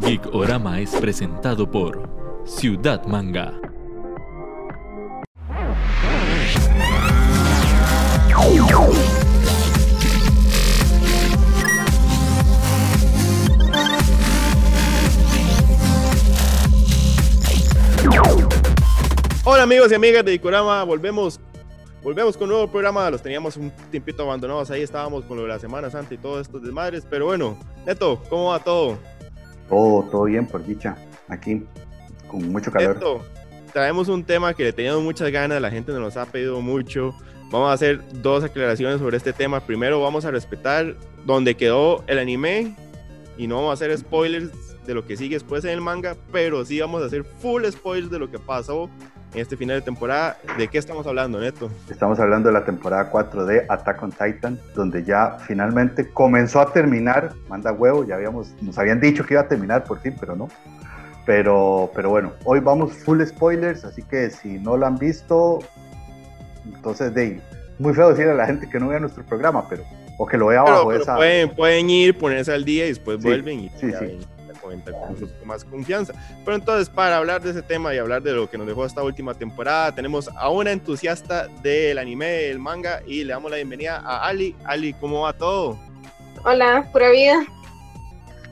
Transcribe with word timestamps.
Geek 0.00 0.32
Orama 0.32 0.80
es 0.80 0.94
presentado 0.94 1.70
por 1.70 2.08
Ciudad 2.44 3.04
Manga. 3.06 3.52
Hola 19.44 19.62
amigos 19.62 19.90
y 19.90 19.94
amigas 19.94 20.24
de 20.24 20.32
Dicorama, 20.32 20.84
volvemos, 20.84 21.40
volvemos 22.02 22.36
con 22.36 22.44
un 22.44 22.50
nuevo 22.50 22.70
programa, 22.70 23.10
los 23.10 23.22
teníamos 23.22 23.56
un 23.56 23.70
tiempito 23.90 24.22
abandonados, 24.22 24.70
ahí 24.70 24.82
estábamos 24.82 25.24
con 25.24 25.38
lo 25.38 25.42
de 25.42 25.48
la 25.48 25.58
Semana 25.58 25.90
Santa 25.90 26.14
y 26.14 26.18
todos 26.18 26.42
estos 26.42 26.62
desmadres, 26.62 27.04
pero 27.08 27.26
bueno, 27.26 27.58
Neto, 27.84 28.22
¿cómo 28.28 28.50
va 28.50 28.58
todo? 28.60 28.98
Todo, 29.68 30.02
todo 30.04 30.24
bien 30.24 30.46
por 30.46 30.64
dicha, 30.64 30.96
aquí, 31.28 31.64
con 32.26 32.50
mucho 32.50 32.70
calor. 32.70 32.94
Neto, 32.94 33.22
traemos 33.72 34.08
un 34.08 34.24
tema 34.24 34.54
que 34.54 34.64
le 34.64 34.72
teníamos 34.72 35.02
muchas 35.02 35.30
ganas, 35.30 35.60
la 35.60 35.70
gente 35.70 35.92
nos 35.92 36.16
ha 36.16 36.26
pedido 36.26 36.60
mucho, 36.60 37.14
vamos 37.50 37.70
a 37.70 37.72
hacer 37.72 38.02
dos 38.22 38.44
aclaraciones 38.44 38.98
sobre 38.98 39.16
este 39.16 39.32
tema, 39.32 39.60
primero 39.60 40.00
vamos 40.00 40.24
a 40.24 40.30
respetar 40.30 40.96
donde 41.24 41.54
quedó 41.56 42.04
el 42.06 42.18
anime 42.18 42.74
y 43.36 43.46
no 43.46 43.56
vamos 43.56 43.70
a 43.70 43.74
hacer 43.74 43.96
spoilers 43.96 44.50
de 44.86 44.94
lo 44.94 45.06
que 45.06 45.16
sigue 45.16 45.36
después 45.36 45.64
en 45.64 45.70
el 45.72 45.80
manga, 45.80 46.16
pero 46.32 46.64
sí 46.64 46.80
vamos 46.80 47.02
a 47.02 47.06
hacer 47.06 47.24
full 47.24 47.64
spoilers 47.66 48.10
de 48.10 48.18
lo 48.18 48.30
que 48.30 48.38
pasó 48.38 48.88
en 49.34 49.40
este 49.40 49.56
final 49.56 49.76
de 49.78 49.82
temporada. 49.82 50.36
¿De 50.56 50.68
qué 50.68 50.78
estamos 50.78 51.06
hablando, 51.06 51.38
Neto? 51.40 51.70
Estamos 51.90 52.18
hablando 52.18 52.48
de 52.48 52.54
la 52.54 52.64
temporada 52.64 53.10
4 53.10 53.46
de 53.46 53.66
Attack 53.68 54.02
on 54.02 54.12
Titan, 54.12 54.58
donde 54.74 55.04
ya 55.04 55.36
finalmente 55.46 56.08
comenzó 56.10 56.60
a 56.60 56.72
terminar, 56.72 57.32
manda 57.48 57.72
huevo, 57.72 58.06
ya 58.06 58.14
habíamos, 58.16 58.54
nos 58.62 58.78
habían 58.78 59.00
dicho 59.00 59.24
que 59.24 59.34
iba 59.34 59.42
a 59.42 59.48
terminar 59.48 59.84
por 59.84 60.00
fin, 60.00 60.14
pero 60.18 60.34
no. 60.34 60.48
Pero, 61.26 61.90
pero 61.94 62.08
bueno, 62.08 62.32
hoy 62.44 62.60
vamos 62.60 62.92
full 62.94 63.22
spoilers, 63.22 63.84
así 63.84 64.02
que 64.02 64.30
si 64.30 64.58
no 64.58 64.78
lo 64.78 64.86
han 64.86 64.96
visto, 64.96 65.58
entonces 66.64 67.12
de 67.12 67.40
muy 67.78 67.92
feo 67.92 68.08
decirle 68.08 68.32
a 68.32 68.34
la 68.34 68.46
gente 68.46 68.68
que 68.68 68.80
no 68.80 68.88
vea 68.88 68.98
nuestro 68.98 69.22
programa, 69.24 69.68
pero 69.68 69.84
o 70.16 70.26
que 70.26 70.38
lo 70.38 70.46
vea 70.46 70.64
Pero, 70.64 70.74
abajo 70.76 70.88
pero 70.88 71.02
esa. 71.02 71.16
pueden, 71.16 71.50
pueden 71.54 71.90
ir, 71.90 72.16
ponerse 72.16 72.52
al 72.52 72.64
día 72.64 72.86
y 72.86 72.88
después 72.88 73.18
Sí, 73.20 73.28
vuelven 73.28 73.60
y 73.60 73.68
sí, 73.68 73.92
sí. 73.92 73.92
ven 74.00 74.18
cuenta 74.68 74.92
con 74.92 75.16
sus- 75.18 75.30
con 75.32 75.48
más 75.48 75.64
confianza. 75.64 76.12
Pero 76.44 76.54
entonces, 76.56 76.90
para 76.90 77.16
hablar 77.16 77.40
de 77.42 77.50
ese 77.50 77.62
tema 77.62 77.94
y 77.94 77.98
hablar 77.98 78.22
de 78.22 78.32
lo 78.32 78.48
que 78.50 78.58
nos 78.58 78.66
dejó 78.66 78.84
esta 78.84 79.02
última 79.02 79.32
temporada, 79.34 79.94
tenemos 79.94 80.28
a 80.36 80.50
una 80.50 80.70
entusiasta 80.72 81.48
del 81.62 81.96
anime, 81.98 82.48
el 82.50 82.58
manga, 82.58 83.00
y 83.06 83.24
le 83.24 83.32
damos 83.32 83.50
la 83.50 83.56
bienvenida 83.56 83.96
a 84.04 84.26
Ali. 84.26 84.54
Ali, 84.64 84.92
¿cómo 84.92 85.22
va 85.22 85.32
todo? 85.32 85.78
Hola, 86.44 86.86
pura 86.92 87.10
vida. 87.10 87.46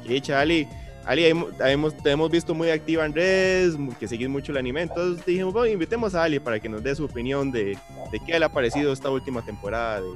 Qué 0.02 0.14
dicha, 0.14 0.40
Ali. 0.40 0.66
Ali, 1.04 1.26
hemos- 1.26 1.96
te 1.98 2.10
hemos 2.10 2.30
visto 2.30 2.52
muy 2.54 2.70
activa 2.70 3.04
en 3.04 3.14
redes, 3.14 3.74
que 4.00 4.08
seguís 4.08 4.28
mucho 4.28 4.50
el 4.52 4.58
anime, 4.58 4.82
entonces 4.82 5.24
dijimos, 5.24 5.52
bueno, 5.52 5.68
invitemos 5.72 6.14
a 6.14 6.22
Ali 6.24 6.40
para 6.40 6.58
que 6.58 6.68
nos 6.68 6.82
dé 6.82 6.94
su 6.96 7.04
opinión 7.04 7.52
de, 7.52 7.78
de 8.10 8.20
qué 8.26 8.38
le 8.38 8.44
ha 8.44 8.48
parecido 8.48 8.92
esta 8.92 9.08
última 9.10 9.44
temporada 9.44 10.00
de, 10.00 10.08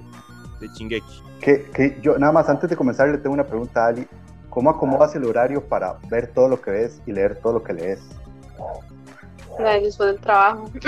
de 0.61 0.69
Shingeki. 0.75 1.23
Que, 1.41 1.70
que 1.73 1.97
yo, 2.03 2.19
nada 2.19 2.33
más, 2.33 2.48
antes 2.48 2.69
de 2.69 2.77
comenzar, 2.77 3.09
le 3.09 3.19
tengo 3.19 3.33
una 3.35 3.45
pregunta 3.47 3.85
a 3.85 3.89
Ali. 3.89 4.07
¿Cómo 4.51 4.70
acomodas 4.70 5.15
el 5.15 5.25
horario 5.25 5.65
para 5.65 5.98
ver 6.09 6.27
todo 6.29 6.48
lo 6.48 6.61
que 6.61 6.73
ves 6.73 7.01
y 7.06 7.12
leer 7.12 7.37
todo 7.37 7.53
lo 7.55 7.62
que 7.62 7.73
lees? 7.73 8.01
Después 9.59 10.11
del 10.11 10.20
trabajo. 10.20 10.70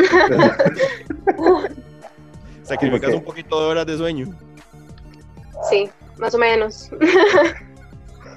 Sacrificas 2.62 3.14
un 3.14 3.24
poquito 3.24 3.60
de 3.60 3.66
horas 3.66 3.86
de 3.86 3.96
sueño. 3.96 4.36
Sí, 5.68 5.90
más 6.18 6.34
o 6.34 6.38
menos. 6.38 6.90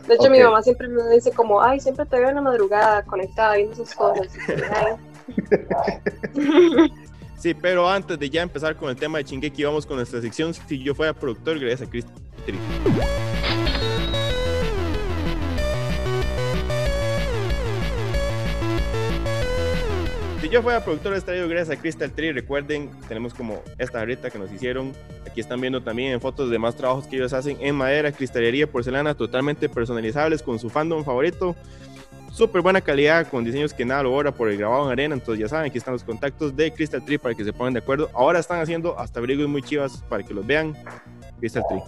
De 0.08 0.14
hecho, 0.14 0.30
mi 0.30 0.40
mamá 0.40 0.62
siempre 0.62 0.88
me 0.88 1.02
dice 1.10 1.32
como, 1.32 1.60
ay, 1.62 1.80
siempre 1.80 2.06
te 2.06 2.20
veo 2.20 2.30
en 2.30 2.36
la 2.36 2.42
madrugada 2.42 3.02
conectada 3.04 3.56
viendo 3.56 3.74
esas 3.74 3.96
cosas. 3.96 4.28
Sí, 7.38 7.54
pero 7.54 7.88
antes 7.88 8.18
de 8.18 8.28
ya 8.28 8.42
empezar 8.42 8.76
con 8.76 8.90
el 8.90 8.96
tema 8.96 9.20
de 9.20 9.26
Shingeki, 9.26 9.66
vamos 9.66 9.86
con 9.86 9.98
nuestra 9.98 10.20
sección. 10.20 10.52
Si 10.54 10.82
yo 10.82 10.96
fuera 10.96 11.14
productor, 11.14 11.60
gracias 11.60 11.88
a 11.88 11.92
Chris. 11.92 12.06
Si 20.46 20.52
yo 20.52 20.62
fuera 20.62 20.80
productor, 20.80 21.14
les 21.14 21.26
traigo 21.26 21.48
gracias 21.48 21.76
a 21.76 21.82
Crystal 21.82 22.12
Tree. 22.12 22.32
Recuerden, 22.32 22.92
tenemos 23.08 23.34
como 23.34 23.64
esta 23.80 23.98
jarrita 23.98 24.30
que 24.30 24.38
nos 24.38 24.52
hicieron. 24.52 24.94
Aquí 25.26 25.42
están 25.42 25.60
viendo 25.60 25.82
también 25.82 26.12
en 26.12 26.22
fotos 26.22 26.52
de 26.52 26.60
más 26.60 26.76
trabajos 26.76 27.08
que 27.08 27.16
ellos 27.16 27.34
hacen 27.34 27.58
en 27.62 27.74
madera, 27.74 28.12
cristalería, 28.12 28.68
porcelana, 28.68 29.16
totalmente 29.16 29.68
personalizables 29.68 30.44
con 30.44 30.60
su 30.60 30.70
fandom 30.70 31.04
favorito. 31.04 31.56
Súper 32.32 32.62
buena 32.62 32.80
calidad, 32.80 33.28
con 33.28 33.44
diseños 33.44 33.74
que 33.74 33.86
nada 33.86 34.04
lo 34.04 34.12
borra 34.12 34.32
por 34.32 34.48
el 34.48 34.58
grabado 34.58 34.86
en 34.86 34.92
arena. 34.92 35.16
Entonces 35.16 35.42
ya 35.42 35.50
saben, 35.50 35.66
aquí 35.66 35.80
están 35.80 35.94
los 35.96 36.04
contactos 36.04 36.56
de 36.56 36.72
Crystal 36.72 37.04
Tree 37.04 37.18
para 37.18 37.34
que 37.34 37.44
se 37.44 37.52
pongan 37.52 37.74
de 37.74 37.80
acuerdo. 37.80 38.12
Ahora 38.14 38.38
están 38.38 38.62
haciendo 38.62 39.00
hasta 39.00 39.20
abrigos 39.20 39.48
muy 39.48 39.64
chivas 39.64 40.04
para 40.08 40.22
que 40.22 40.32
los 40.32 40.46
vean. 40.46 40.78
Crystal 41.40 41.64
Tree. 41.68 41.82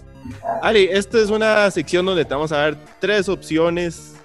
Ali, 0.62 0.88
esta 0.90 1.20
es 1.20 1.30
una 1.30 1.70
sección 1.70 2.04
donde 2.04 2.24
te 2.24 2.34
vamos 2.34 2.50
a 2.50 2.56
dar 2.56 2.76
tres 2.98 3.28
opciones. 3.28 4.17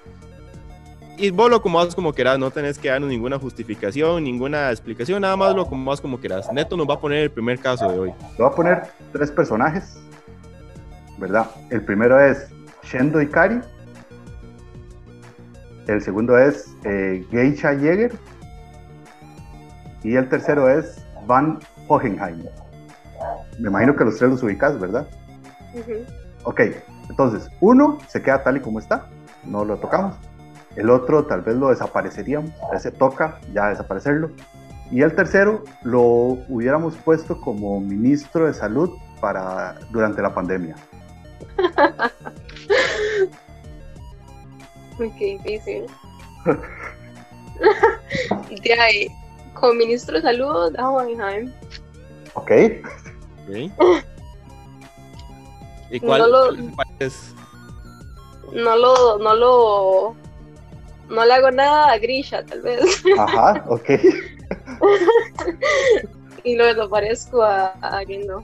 Y 1.16 1.30
vos 1.30 1.48
lo 1.48 1.56
acomodas 1.56 1.94
como 1.94 2.12
quieras, 2.12 2.38
no 2.38 2.50
tenés 2.50 2.76
que 2.78 2.88
darnos 2.88 3.08
ninguna 3.08 3.38
justificación, 3.38 4.24
ninguna 4.24 4.70
explicación, 4.70 5.22
nada 5.22 5.36
más 5.36 5.54
lo 5.54 5.62
acomodas 5.62 6.00
como 6.00 6.18
quieras. 6.18 6.52
Neto 6.52 6.76
nos 6.76 6.88
va 6.88 6.94
a 6.94 7.00
poner 7.00 7.24
el 7.24 7.30
primer 7.30 7.60
caso 7.60 7.90
de 7.90 7.98
hoy. 7.98 8.08
Le 8.10 8.38
voy 8.38 8.46
a 8.46 8.54
poner 8.54 8.82
tres 9.12 9.30
personajes, 9.30 9.96
¿verdad? 11.18 11.48
El 11.70 11.84
primero 11.84 12.18
es 12.20 12.48
Shendo 12.82 13.20
Ikari. 13.22 13.60
El 15.86 16.02
segundo 16.02 16.36
es 16.36 16.74
eh, 16.84 17.24
Geisha 17.30 17.74
Jäger. 17.74 18.12
Y 20.02 20.16
el 20.16 20.28
tercero 20.28 20.68
es 20.68 21.04
Van 21.26 21.60
Hohenheim. 21.86 22.44
Me 23.60 23.68
imagino 23.68 23.94
que 23.94 24.04
los 24.04 24.16
tres 24.16 24.30
los 24.30 24.42
ubicas, 24.42 24.78
¿verdad? 24.80 25.08
Ujú. 25.74 26.04
Ok, 26.42 26.60
entonces, 27.08 27.48
uno 27.60 27.98
se 28.08 28.20
queda 28.20 28.42
tal 28.42 28.56
y 28.56 28.60
como 28.60 28.78
está, 28.80 29.08
no 29.44 29.64
lo 29.64 29.76
tocamos. 29.76 30.16
El 30.76 30.90
otro 30.90 31.24
tal 31.26 31.42
vez 31.42 31.56
lo 31.56 31.68
desapareceríamos, 31.70 32.50
ese 32.74 32.90
toca 32.90 33.38
ya 33.52 33.68
desaparecerlo. 33.68 34.30
Y 34.90 35.02
el 35.02 35.14
tercero 35.14 35.62
lo 35.82 36.00
hubiéramos 36.02 36.96
puesto 36.96 37.40
como 37.40 37.80
ministro 37.80 38.46
de 38.46 38.54
salud 38.54 38.90
para 39.20 39.78
durante 39.90 40.20
la 40.22 40.34
pandemia. 40.34 40.74
Qué 45.18 45.38
difícil. 45.42 45.86
De 48.62 48.72
ahí, 48.74 49.08
con 49.54 49.76
ministro 49.78 50.16
de 50.16 50.22
salud, 50.22 50.74
ah, 50.78 50.90
Hohenheim. 50.90 51.52
Ok, 52.34 52.50
¿ok? 53.48 53.56
¿Y 55.90 56.00
cuál, 56.00 56.22
No 56.22 56.26
lo- 56.28 56.56
cuál 56.74 56.88
es? 56.98 57.32
No 58.52 58.76
lo, 58.76 59.18
no 59.18 59.34
lo, 59.34 60.16
no 61.08 61.24
le 61.24 61.32
hago 61.32 61.50
nada 61.50 61.92
a 61.92 61.98
Grisha, 61.98 62.44
tal 62.44 62.62
vez. 62.62 63.02
ajá, 63.18 63.64
ok. 63.68 63.90
Y 66.44 66.56
lo 66.56 66.66
desaparezco 66.66 67.42
a, 67.42 67.68
a 67.80 68.04
Gendo. 68.04 68.42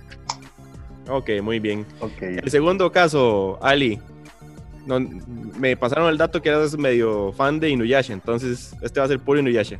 Ok, 1.08 1.28
muy 1.42 1.58
bien. 1.58 1.84
ok. 2.00 2.22
El 2.22 2.50
segundo 2.50 2.90
caso, 2.90 3.58
Ali. 3.60 4.00
No, 4.86 4.98
me 5.58 5.76
pasaron 5.76 6.08
el 6.08 6.16
dato 6.16 6.40
que 6.40 6.48
eras 6.48 6.76
medio 6.78 7.32
fan 7.34 7.60
de 7.60 7.68
Inuyasha, 7.68 8.14
entonces 8.14 8.74
este 8.80 8.98
va 9.00 9.04
a 9.04 9.08
ser 9.08 9.20
puro 9.20 9.38
Inuyasha. 9.38 9.78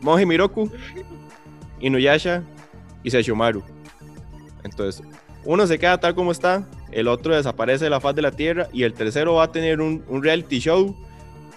Monje 0.00 0.26
Miroku, 0.26 0.68
Inuyasha 1.78 2.42
y 3.04 3.10
Sesshomaru. 3.10 3.62
Entonces, 4.64 5.06
uno 5.44 5.64
se 5.68 5.78
queda 5.78 5.98
tal 5.98 6.16
como 6.16 6.32
está, 6.32 6.66
el 6.90 7.06
otro 7.06 7.36
desaparece 7.36 7.84
de 7.84 7.90
la 7.90 8.00
faz 8.00 8.16
de 8.16 8.22
la 8.22 8.32
tierra 8.32 8.68
y 8.72 8.82
el 8.82 8.92
tercero 8.94 9.34
va 9.34 9.44
a 9.44 9.52
tener 9.52 9.80
un, 9.80 10.04
un 10.08 10.22
reality 10.24 10.58
show 10.58 10.96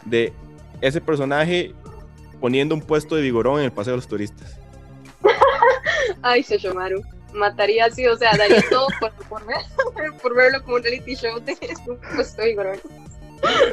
de 0.05 0.33
ese 0.81 0.99
personaje 1.01 1.73
poniendo 2.39 2.73
un 2.75 2.81
puesto 2.81 3.15
de 3.15 3.21
vigorón 3.21 3.59
en 3.59 3.65
el 3.65 3.71
paseo 3.71 3.93
de 3.93 3.97
los 3.97 4.07
turistas. 4.07 4.57
Ay, 6.21 6.43
Sesshomaru. 6.43 7.01
Mataría 7.33 7.85
así, 7.85 8.05
o 8.07 8.17
sea, 8.17 8.35
daría 8.35 8.61
todo 8.69 8.87
por, 8.99 9.11
por, 9.29 9.45
ver- 9.45 10.13
por 10.21 10.35
verlo 10.35 10.61
como 10.63 10.75
un 10.77 10.83
reality 10.83 11.15
show 11.15 11.39
de 11.39 11.55
un 11.87 11.97
puesto 12.15 12.43
vigorón. 12.43 12.77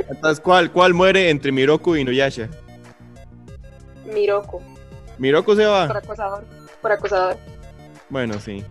Entonces, 0.08 0.40
¿cuál, 0.40 0.70
cuál 0.70 0.94
muere 0.94 1.28
entre 1.30 1.50
Miroku 1.52 1.96
y 1.96 2.00
Inuyasha? 2.00 2.48
Miroku, 4.06 4.62
Miroku 5.18 5.54
se 5.56 5.66
va. 5.66 5.86
por 5.88 5.96
acosador. 5.98 6.44
Por 6.80 6.92
acosador. 6.92 7.36
Bueno, 8.08 8.38
sí. 8.40 8.64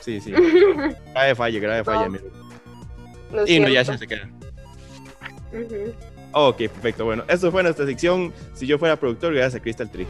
Sí, 0.00 0.20
sí. 0.20 0.32
Grave 0.32 1.34
falla, 1.34 1.58
grave 1.60 1.84
falla, 1.84 2.04
No. 2.04 2.10
Miroku. 2.10 2.30
Lo 3.32 3.42
Y 3.42 3.46
siento. 3.48 3.68
Inuyasha 3.68 3.98
se 3.98 4.06
queda. 4.06 4.28
Ujú. 5.52 5.92
Ok, 6.32 6.58
perfecto. 6.58 7.04
Bueno, 7.04 7.24
eso 7.28 7.50
fue 7.50 7.62
nuestra 7.62 7.86
sección. 7.86 8.32
Si 8.54 8.66
yo 8.66 8.78
fuera 8.78 8.96
productor, 8.96 9.34
gracias 9.34 9.56
a 9.56 9.62
Crystal 9.62 9.90
Tree. 9.90 10.06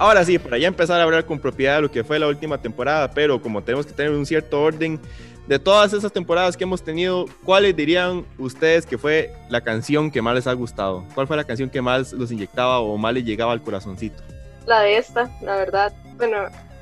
Ahora 0.00 0.24
sí, 0.24 0.38
para 0.38 0.58
ya 0.58 0.68
empezar 0.68 1.00
a 1.00 1.02
hablar 1.02 1.26
con 1.26 1.40
propiedad 1.40 1.76
de 1.76 1.82
lo 1.82 1.90
que 1.90 2.04
fue 2.04 2.20
la 2.20 2.28
última 2.28 2.62
temporada, 2.62 3.10
pero 3.10 3.42
como 3.42 3.62
tenemos 3.62 3.84
que 3.84 3.92
tener 3.92 4.12
un 4.12 4.24
cierto 4.24 4.62
orden, 4.62 5.00
de 5.48 5.58
todas 5.58 5.92
esas 5.92 6.12
temporadas 6.12 6.56
que 6.56 6.64
hemos 6.64 6.84
tenido, 6.84 7.24
¿cuáles 7.42 7.74
dirían 7.74 8.24
ustedes 8.38 8.86
que 8.86 8.98
fue 8.98 9.32
la 9.48 9.62
canción 9.62 10.10
que 10.10 10.22
más 10.22 10.34
les 10.34 10.46
ha 10.46 10.52
gustado? 10.52 11.04
¿Cuál 11.14 11.26
fue 11.26 11.36
la 11.36 11.44
canción 11.44 11.68
que 11.68 11.80
más 11.82 12.12
los 12.12 12.30
inyectaba 12.30 12.80
o 12.80 12.96
más 12.96 13.14
les 13.14 13.24
llegaba 13.24 13.52
al 13.52 13.62
corazoncito? 13.62 14.22
La 14.66 14.80
de 14.82 14.98
esta, 14.98 15.30
la 15.40 15.56
verdad. 15.56 15.92
Bueno, 16.16 16.36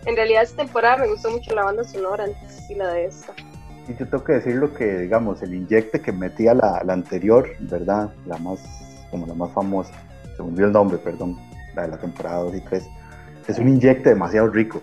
en 0.06 0.16
realidad 0.16 0.44
esta 0.44 0.64
temporada 0.64 0.98
me 0.98 1.08
gustó 1.08 1.30
mucho 1.30 1.54
la 1.54 1.64
banda 1.64 1.84
sonora, 1.84 2.24
entonces 2.24 2.64
sí 2.66 2.74
la 2.74 2.92
de 2.92 3.06
esta. 3.06 3.32
Y 3.88 3.94
yo 3.96 4.08
tengo 4.08 4.24
que 4.24 4.34
decir 4.34 4.54
lo 4.54 4.72
que, 4.72 4.98
digamos, 4.98 5.42
el 5.42 5.54
inyecte 5.54 6.00
que 6.00 6.12
metía 6.12 6.54
la, 6.54 6.82
la 6.84 6.92
anterior, 6.92 7.48
¿verdad? 7.60 8.12
La 8.26 8.38
más, 8.38 8.60
como 9.10 9.26
la 9.26 9.34
más 9.34 9.52
famosa, 9.52 9.92
se 10.36 10.42
me 10.42 10.62
el 10.62 10.72
nombre, 10.72 10.98
perdón, 10.98 11.36
la 11.74 11.82
de 11.82 11.88
la 11.88 11.98
temporada 11.98 12.38
2 12.38 12.54
y 12.54 12.60
3. 12.60 12.88
Es 13.48 13.58
un 13.58 13.68
inyecte 13.68 14.10
demasiado 14.10 14.48
rico. 14.48 14.82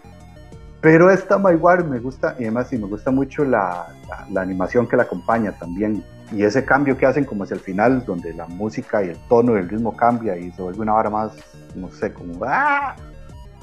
Pero 0.82 1.10
esta 1.10 1.42
igual 1.54 1.86
me 1.86 2.00
gusta, 2.00 2.36
y 2.38 2.44
además 2.44 2.68
sí, 2.68 2.78
me 2.78 2.88
gusta 2.88 3.10
mucho 3.10 3.46
la, 3.46 3.88
la, 4.10 4.28
la, 4.30 4.42
animación 4.42 4.88
que 4.88 4.98
la 4.98 5.04
acompaña 5.04 5.54
también. 5.58 6.04
Y 6.32 6.44
ese 6.44 6.66
cambio 6.66 6.98
que 6.98 7.06
hacen 7.06 7.24
como 7.24 7.44
hacia 7.44 7.56
el 7.56 7.62
final, 7.62 8.04
donde 8.06 8.34
la 8.34 8.48
música 8.48 9.04
y 9.04 9.10
el 9.10 9.18
tono 9.30 9.56
y 9.56 9.60
el 9.60 9.70
ritmo 9.70 9.96
cambia 9.96 10.36
y 10.36 10.52
se 10.52 10.62
vuelve 10.62 10.82
una 10.82 10.94
vara 10.94 11.10
más, 11.10 11.32
no 11.76 11.90
sé, 11.90 12.12
como... 12.12 12.34
¡ah! 12.46 12.96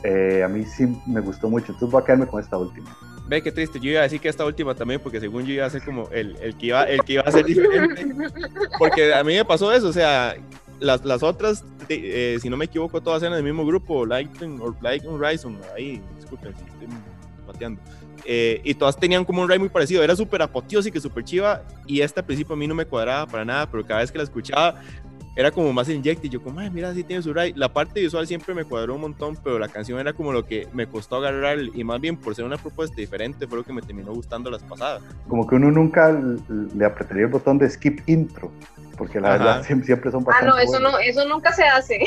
Eh, 0.03 0.43
a 0.43 0.49
mí 0.49 0.65
sí 0.65 0.87
me 1.07 1.21
gustó 1.21 1.49
mucho, 1.49 1.73
entonces 1.73 1.91
voy 1.91 2.03
a 2.03 2.05
quedarme 2.05 2.27
con 2.27 2.41
esta 2.41 2.57
última. 2.57 2.97
Ve 3.29 3.43
qué 3.43 3.53
triste, 3.53 3.79
yo 3.79 3.91
iba 3.91 4.01
a 4.01 4.05
decir 4.05 4.21
que 4.21 4.29
esta 4.29 4.45
última 4.45 4.75
también, 4.75 5.01
porque 5.01 5.21
según 5.21 5.45
yo 5.45 5.53
iba 5.53 5.67
a 5.67 5.71
ser 5.71 5.83
como 5.85 6.09
el, 6.11 6.37
el, 6.41 6.57
que, 6.57 6.67
iba, 6.67 6.85
el 6.85 7.01
que 7.03 7.13
iba 7.15 7.23
a 7.23 7.31
ser 7.31 7.45
diferente. 7.45 8.07
Porque 8.79 9.15
a 9.15 9.23
mí 9.23 9.35
me 9.35 9.45
pasó 9.45 9.73
eso, 9.73 9.89
o 9.89 9.93
sea, 9.93 10.35
las, 10.81 11.05
las 11.05 11.23
otras, 11.23 11.65
eh, 11.89 12.39
si 12.41 12.49
no 12.49 12.57
me 12.57 12.65
equivoco, 12.65 13.01
todas 13.01 13.23
eran 13.23 13.35
del 13.35 13.45
mismo 13.45 13.65
grupo, 13.65 14.07
Lighten 14.07 14.61
or 14.61 14.75
Like 14.81 15.07
Horizon, 15.07 15.59
ahí, 15.77 16.03
disculpen 16.17 16.53
estoy 16.53 16.89
pateando. 17.47 17.81
Eh, 18.25 18.61
y 18.65 18.75
todas 18.75 18.99
tenían 18.99 19.25
como 19.25 19.43
un 19.43 19.49
ride 19.49 19.59
muy 19.59 19.69
parecido, 19.69 20.03
era 20.03 20.17
súper 20.17 20.43
apoteósica 20.43 20.99
súper 21.01 21.25
chiva, 21.25 21.63
y 21.87 22.01
esta 22.01 22.21
al 22.21 22.27
principio 22.27 22.55
a 22.55 22.57
mí 22.57 22.67
no 22.67 22.75
me 22.75 22.85
cuadraba 22.85 23.27
para 23.27 23.45
nada, 23.45 23.71
pero 23.71 23.85
cada 23.85 24.01
vez 24.01 24.11
que 24.11 24.19
la 24.19 24.25
escuchaba 24.25 24.81
era 25.37 25.51
como 25.51 25.73
más 25.73 25.89
inject 25.89 26.25
y 26.25 26.29
yo 26.29 26.43
como, 26.43 26.61
ay, 26.61 26.71
mira, 26.71 26.93
sí 26.93 27.05
tiene 27.05 27.23
su 27.23 27.33
ride. 27.33 27.53
La 27.57 27.73
parte 27.73 28.01
visual 28.01 28.27
siempre 28.27 28.55
me 28.55 28.65
cuadró 28.65 28.95
un 28.97 29.03
montón, 29.03 29.37
pero 29.43 29.59
la 29.59 29.69
canción 29.69 29.99
era 30.01 30.13
como 30.13 30.33
lo 30.33 30.45
que 30.45 30.67
me 30.73 30.87
costó 30.87 31.17
agarrar 31.17 31.59
y 31.61 31.85
más 31.85 32.01
bien 32.01 32.17
por 32.17 32.35
ser 32.35 32.45
una 32.45 32.57
propuesta 32.57 32.97
diferente 32.97 33.47
fue 33.47 33.59
lo 33.59 33.65
que 33.65 33.73
me 33.73 33.81
terminó 33.81 34.13
gustando 34.13 34.51
las 34.51 34.63
pasadas. 34.63 35.03
Como 35.29 35.47
que 35.47 35.55
uno 35.55 35.71
nunca 35.71 36.11
le 36.75 36.85
apretaría 36.85 37.25
el 37.25 37.31
botón 37.31 37.59
de 37.59 37.71
skip 37.71 38.01
intro, 38.09 38.51
porque 38.99 39.21
la 39.21 39.35
Ajá. 39.35 39.39
verdad 39.39 39.63
siempre 39.83 40.11
son 40.11 40.25
bastante 40.25 40.51
Ah, 40.51 40.55
no, 40.55 40.59
eso, 40.59 40.81
no, 40.81 40.99
eso 40.99 41.25
nunca 41.29 41.53
se 41.53 41.65
hace. 41.65 42.01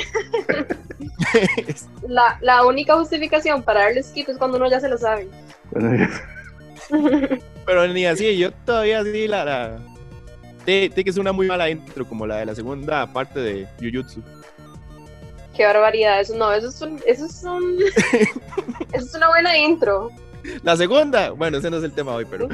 la, 2.07 2.37
la 2.41 2.65
única 2.65 2.95
justificación 2.97 3.63
para 3.63 3.81
darle 3.81 4.03
skip 4.03 4.27
es 4.29 4.37
cuando 4.37 4.57
uno 4.57 4.69
ya 4.69 4.79
se 4.79 4.89
lo 4.89 4.97
sabe. 4.97 5.29
pero 7.65 7.87
ni 7.87 8.05
así, 8.05 8.37
yo 8.37 8.51
todavía 8.51 9.03
sí 9.03 9.27
la... 9.27 9.45
la 9.45 9.92
tiene 10.65 11.03
que 11.03 11.11
ser 11.11 11.21
una 11.21 11.31
muy 11.31 11.47
mala 11.47 11.69
intro, 11.69 12.05
como 12.05 12.25
la 12.25 12.37
de 12.37 12.45
la 12.45 12.55
segunda 12.55 13.11
parte 13.11 13.39
de 13.39 13.67
Jujutsu. 13.79 14.21
Qué 15.55 15.65
barbaridad, 15.65 16.19
eso 16.19 16.35
no, 16.35 16.51
eso 16.51 16.69
es 16.69 16.81
un, 16.81 16.99
eso 17.05 17.25
es 17.25 17.43
un, 17.43 17.77
eso 18.93 19.05
es 19.05 19.15
una 19.15 19.27
buena 19.29 19.57
intro. 19.57 20.09
La 20.63 20.75
segunda, 20.75 21.31
bueno, 21.31 21.57
ese 21.57 21.69
no 21.69 21.77
es 21.77 21.83
el 21.83 21.91
tema 21.91 22.13
hoy, 22.13 22.25
pero. 22.25 22.47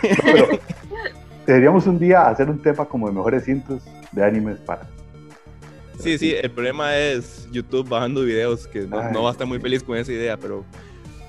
pero 0.00 0.48
deberíamos 1.46 1.86
un 1.86 1.98
día 1.98 2.28
hacer 2.28 2.50
un 2.50 2.60
tema 2.60 2.84
como 2.84 3.08
de 3.08 3.14
mejores 3.14 3.48
intros 3.48 3.82
de 4.12 4.24
animes 4.24 4.58
para. 4.58 4.86
Sí, 5.98 6.18
sí, 6.18 6.34
el 6.34 6.50
problema 6.50 6.94
es 6.96 7.48
YouTube 7.50 7.88
bajando 7.88 8.22
videos, 8.22 8.66
que 8.66 8.82
no, 8.82 9.10
no 9.10 9.22
va 9.22 9.30
a 9.30 9.32
estar 9.32 9.46
muy 9.46 9.58
feliz 9.58 9.82
con 9.82 9.96
esa 9.96 10.12
idea, 10.12 10.36
pero 10.36 10.62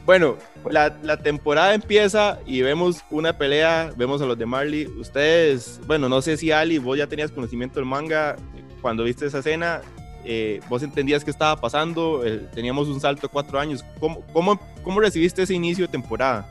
bueno, 0.08 0.38
la, 0.72 0.98
la, 1.04 1.18
temporada 1.18 1.74
empieza 1.74 2.40
y 2.46 2.62
vemos 2.62 3.04
una 3.12 3.38
pelea, 3.38 3.92
vemos 3.98 4.22
a 4.22 4.26
los 4.26 4.38
de 4.38 4.46
Marley. 4.46 4.86
Ustedes, 4.86 5.82
bueno, 5.86 6.08
no 6.08 6.22
sé 6.22 6.38
si 6.38 6.50
Ali, 6.50 6.78
vos 6.78 6.98
ya 6.98 7.08
tenías 7.08 7.30
conocimiento 7.30 7.82
del 7.82 7.86
manga 7.86 8.38
cuando 8.82 9.04
viste 9.04 9.26
esa 9.26 9.40
escena. 9.40 9.82
Eh, 10.24 10.62
vos 10.70 10.82
entendías 10.82 11.26
qué 11.26 11.32
estaba 11.32 11.60
pasando, 11.60 12.26
eh, 12.26 12.48
teníamos 12.56 12.88
un 12.88 13.02
salto 13.02 13.24
de 13.24 13.34
cuatro 13.34 13.60
años. 13.60 13.84
¿Cómo, 14.00 14.22
cómo, 14.32 14.58
cómo 14.82 15.02
recibiste 15.02 15.44
ese 15.44 15.54
inicio 15.54 15.86
de 15.86 15.92
temporada? 15.92 16.50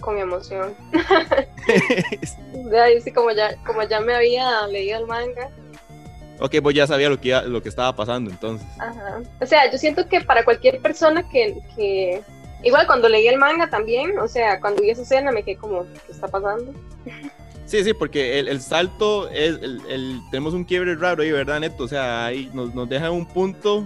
Con 0.00 0.18
emoción. 0.18 0.74
sí, 3.04 3.12
como, 3.12 3.30
ya, 3.30 3.54
como 3.64 3.84
ya 3.84 4.00
me 4.00 4.16
había 4.16 4.66
leído 4.66 4.98
el 4.98 5.06
manga, 5.06 5.48
Ok, 6.42 6.56
vos 6.60 6.74
ya 6.74 6.88
sabía 6.88 7.08
lo 7.08 7.20
que, 7.20 7.28
iba, 7.28 7.42
lo 7.42 7.62
que 7.62 7.68
estaba 7.68 7.94
pasando 7.94 8.28
entonces. 8.28 8.66
Ajá. 8.80 9.20
O 9.40 9.46
sea, 9.46 9.70
yo 9.70 9.78
siento 9.78 10.08
que 10.08 10.20
para 10.22 10.44
cualquier 10.44 10.80
persona 10.80 11.28
que, 11.28 11.56
que, 11.76 12.20
Igual 12.64 12.86
cuando 12.86 13.08
leí 13.08 13.26
el 13.28 13.38
manga 13.38 13.70
también, 13.70 14.18
o 14.18 14.28
sea, 14.28 14.60
cuando 14.60 14.82
vi 14.82 14.90
esa 14.90 15.02
escena 15.02 15.32
me 15.32 15.42
quedé 15.42 15.56
como, 15.56 15.84
¿qué 15.84 16.12
está 16.12 16.28
pasando? 16.28 16.72
Sí, 17.64 17.82
sí, 17.82 17.92
porque 17.94 18.38
el, 18.38 18.48
el 18.48 18.60
salto 18.60 19.28
es, 19.30 19.56
el, 19.62 19.80
el, 19.88 20.20
tenemos 20.30 20.52
un 20.52 20.64
quiebre 20.64 20.94
raro 20.94 21.22
ahí, 21.22 21.32
¿verdad, 21.32 21.60
Neto? 21.60 21.84
O 21.84 21.88
sea, 21.88 22.26
ahí 22.26 22.50
nos, 22.52 22.74
nos 22.74 22.88
deja 22.88 23.10
un 23.10 23.26
punto 23.26 23.84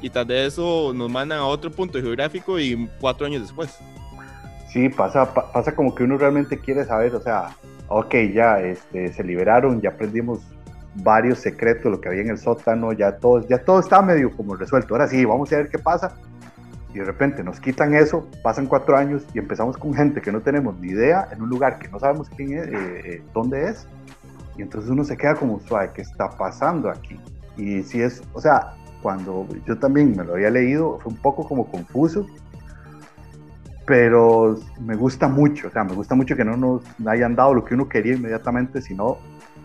y 0.00 0.10
tras 0.10 0.26
de 0.26 0.46
eso 0.46 0.92
nos 0.94 1.10
mandan 1.10 1.38
a 1.38 1.46
otro 1.46 1.70
punto 1.70 2.00
geográfico 2.00 2.58
y 2.58 2.88
cuatro 3.00 3.26
años 3.26 3.42
después. 3.42 3.78
Sí, 4.72 4.88
pasa, 4.88 5.32
pa, 5.32 5.52
pasa 5.52 5.74
como 5.74 5.94
que 5.94 6.02
uno 6.02 6.16
realmente 6.18 6.58
quiere 6.58 6.84
saber, 6.84 7.14
o 7.14 7.20
sea, 7.20 7.56
ok, 7.88 8.14
ya 8.32 8.60
este, 8.60 9.12
se 9.12 9.22
liberaron, 9.22 9.80
ya 9.80 9.90
aprendimos 9.90 10.40
varios 10.96 11.38
secretos, 11.38 11.90
lo 11.90 12.00
que 12.00 12.08
había 12.08 12.22
en 12.22 12.30
el 12.30 12.38
sótano, 12.38 12.92
ya 12.92 13.16
todo, 13.16 13.46
ya 13.46 13.58
todo 13.58 13.80
está 13.80 14.02
medio 14.02 14.30
como 14.36 14.56
resuelto. 14.56 14.94
Ahora 14.94 15.08
sí, 15.08 15.24
vamos 15.24 15.52
a 15.52 15.56
ver 15.56 15.68
qué 15.68 15.78
pasa. 15.78 16.16
Y 16.94 16.98
de 16.98 17.04
repente 17.04 17.42
nos 17.42 17.58
quitan 17.58 17.92
eso, 17.94 18.28
pasan 18.42 18.66
cuatro 18.66 18.96
años 18.96 19.26
y 19.34 19.38
empezamos 19.40 19.76
con 19.76 19.94
gente 19.94 20.20
que 20.20 20.30
no 20.30 20.40
tenemos 20.40 20.78
ni 20.78 20.88
idea, 20.88 21.28
en 21.32 21.42
un 21.42 21.48
lugar 21.48 21.78
que 21.80 21.88
no 21.88 21.98
sabemos 21.98 22.28
quién 22.30 22.56
es, 22.56 22.68
eh, 22.68 22.72
eh, 23.04 23.22
dónde 23.34 23.68
es. 23.68 23.88
Y 24.56 24.62
entonces 24.62 24.88
uno 24.88 25.02
se 25.02 25.16
queda 25.16 25.34
como 25.34 25.58
suave, 25.58 25.90
¿qué 25.92 26.02
está 26.02 26.30
pasando 26.30 26.88
aquí? 26.88 27.18
Y 27.56 27.82
si 27.82 28.00
es, 28.00 28.22
o 28.32 28.40
sea, 28.40 28.74
cuando 29.02 29.48
yo 29.66 29.76
también 29.76 30.16
me 30.16 30.22
lo 30.22 30.34
había 30.34 30.50
leído, 30.50 31.00
fue 31.00 31.12
un 31.12 31.18
poco 31.18 31.46
como 31.48 31.66
confuso, 31.66 32.26
pero 33.86 34.56
me 34.80 34.94
gusta 34.94 35.28
mucho, 35.28 35.68
o 35.68 35.70
sea, 35.70 35.82
me 35.82 35.94
gusta 35.94 36.14
mucho 36.14 36.36
que 36.36 36.44
no 36.44 36.56
nos 36.56 36.82
hayan 37.06 37.34
dado 37.34 37.54
lo 37.54 37.64
que 37.64 37.74
uno 37.74 37.88
quería 37.88 38.14
inmediatamente, 38.14 38.80
sino 38.80 39.18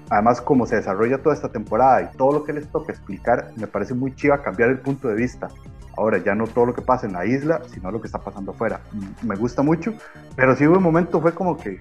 además 0.10 0.42
como 0.42 0.66
se 0.66 0.78
desarrolla 0.78 1.20
toda 1.20 1.36
esta 1.36 1.50
temporada 1.50 2.02
y 2.02 2.18
todo 2.18 2.34
lo 2.34 2.44
que 2.44 2.54
les 2.54 2.68
toca 2.68 2.92
explicar, 2.92 3.52
me 3.56 3.68
parece 3.68 3.94
muy 3.94 4.16
chiva 4.16 4.42
cambiar 4.42 4.70
el 4.70 4.80
punto 4.80 5.08
de 5.08 5.16
vista. 5.16 5.50
Ahora 5.98 6.18
ya 6.18 6.34
no 6.34 6.48
todo 6.48 6.68
lo 6.68 6.74
que 6.74 6.82
pasa 6.82 7.08
en 7.08 7.14
la 7.14 7.26
isla, 7.26 7.62
sino 7.74 7.92
lo 7.92 8.00
que 8.00 8.08
está 8.08 8.20
pasando 8.20 8.52
afuera. 8.52 8.80
Me 9.22 9.36
gusta 9.36 9.62
mucho, 9.62 9.94
pero 10.36 10.56
sí 10.56 10.66
hubo 10.66 10.78
un 10.78 10.84
momento, 10.84 11.22
fue 11.22 11.34
como 11.34 11.58
que 11.58 11.80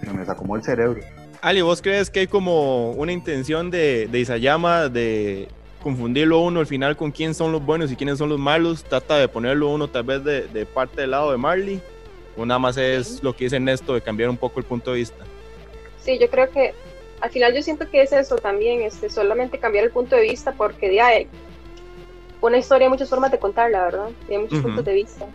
se 0.00 0.12
me 0.12 0.24
sacó 0.24 0.56
el 0.56 0.62
cerebro. 0.62 1.00
Ali, 1.42 1.62
¿vos 1.62 1.82
crees 1.82 2.10
que 2.10 2.20
hay 2.20 2.26
como 2.26 2.92
una 2.92 3.12
intención 3.12 3.70
de, 3.70 4.08
de 4.10 4.18
Isayama 4.20 4.88
de 4.88 5.48
confundirlo 5.82 6.40
uno 6.40 6.60
al 6.60 6.66
final 6.66 6.96
con 6.96 7.10
quién 7.10 7.34
son 7.34 7.50
los 7.50 7.64
buenos 7.64 7.90
y 7.90 7.96
quiénes 7.96 8.18
son 8.18 8.28
los 8.28 8.38
malos? 8.38 8.84
¿Trata 8.84 9.16
de 9.16 9.26
ponerlo 9.26 9.70
uno 9.70 9.88
tal 9.88 10.04
vez 10.04 10.22
de, 10.22 10.46
de 10.48 10.66
parte 10.66 11.00
del 11.00 11.12
lado 11.12 11.32
de 11.32 11.38
Marley? 11.38 11.80
¿O 12.36 12.46
nada 12.46 12.58
más 12.58 12.76
es 12.76 13.22
lo 13.22 13.34
que 13.34 13.44
dice 13.44 13.56
Ernesto 13.56 13.94
de 13.94 14.00
cambiar 14.00 14.30
un 14.30 14.36
poco 14.36 14.60
el 14.60 14.66
punto 14.66 14.92
de 14.92 14.98
vista? 14.98 15.24
Sí, 16.02 16.18
yo 16.18 16.28
creo 16.30 16.50
que 16.50 16.74
al 17.20 17.30
final 17.30 17.54
yo 17.54 17.62
siento 17.62 17.88
que 17.88 18.02
es 18.02 18.12
eso 18.12 18.36
también, 18.36 18.82
este, 18.82 19.10
solamente 19.10 19.58
cambiar 19.58 19.84
el 19.84 19.90
punto 19.90 20.16
de 20.16 20.22
vista 20.22 20.52
porque 20.52 20.94
ya 20.94 21.08
hay 21.08 21.28
una 22.40 22.58
historia 22.58 22.86
hay 22.86 22.90
muchas 22.90 23.08
formas 23.08 23.30
de 23.30 23.38
contarla, 23.38 23.84
¿verdad? 23.84 24.08
Y 24.28 24.32
hay 24.32 24.38
muchos 24.38 24.58
uh 24.58 24.62
-huh. 24.62 24.64
puntos 24.64 24.84
de 24.84 24.94
vista. 24.94 25.26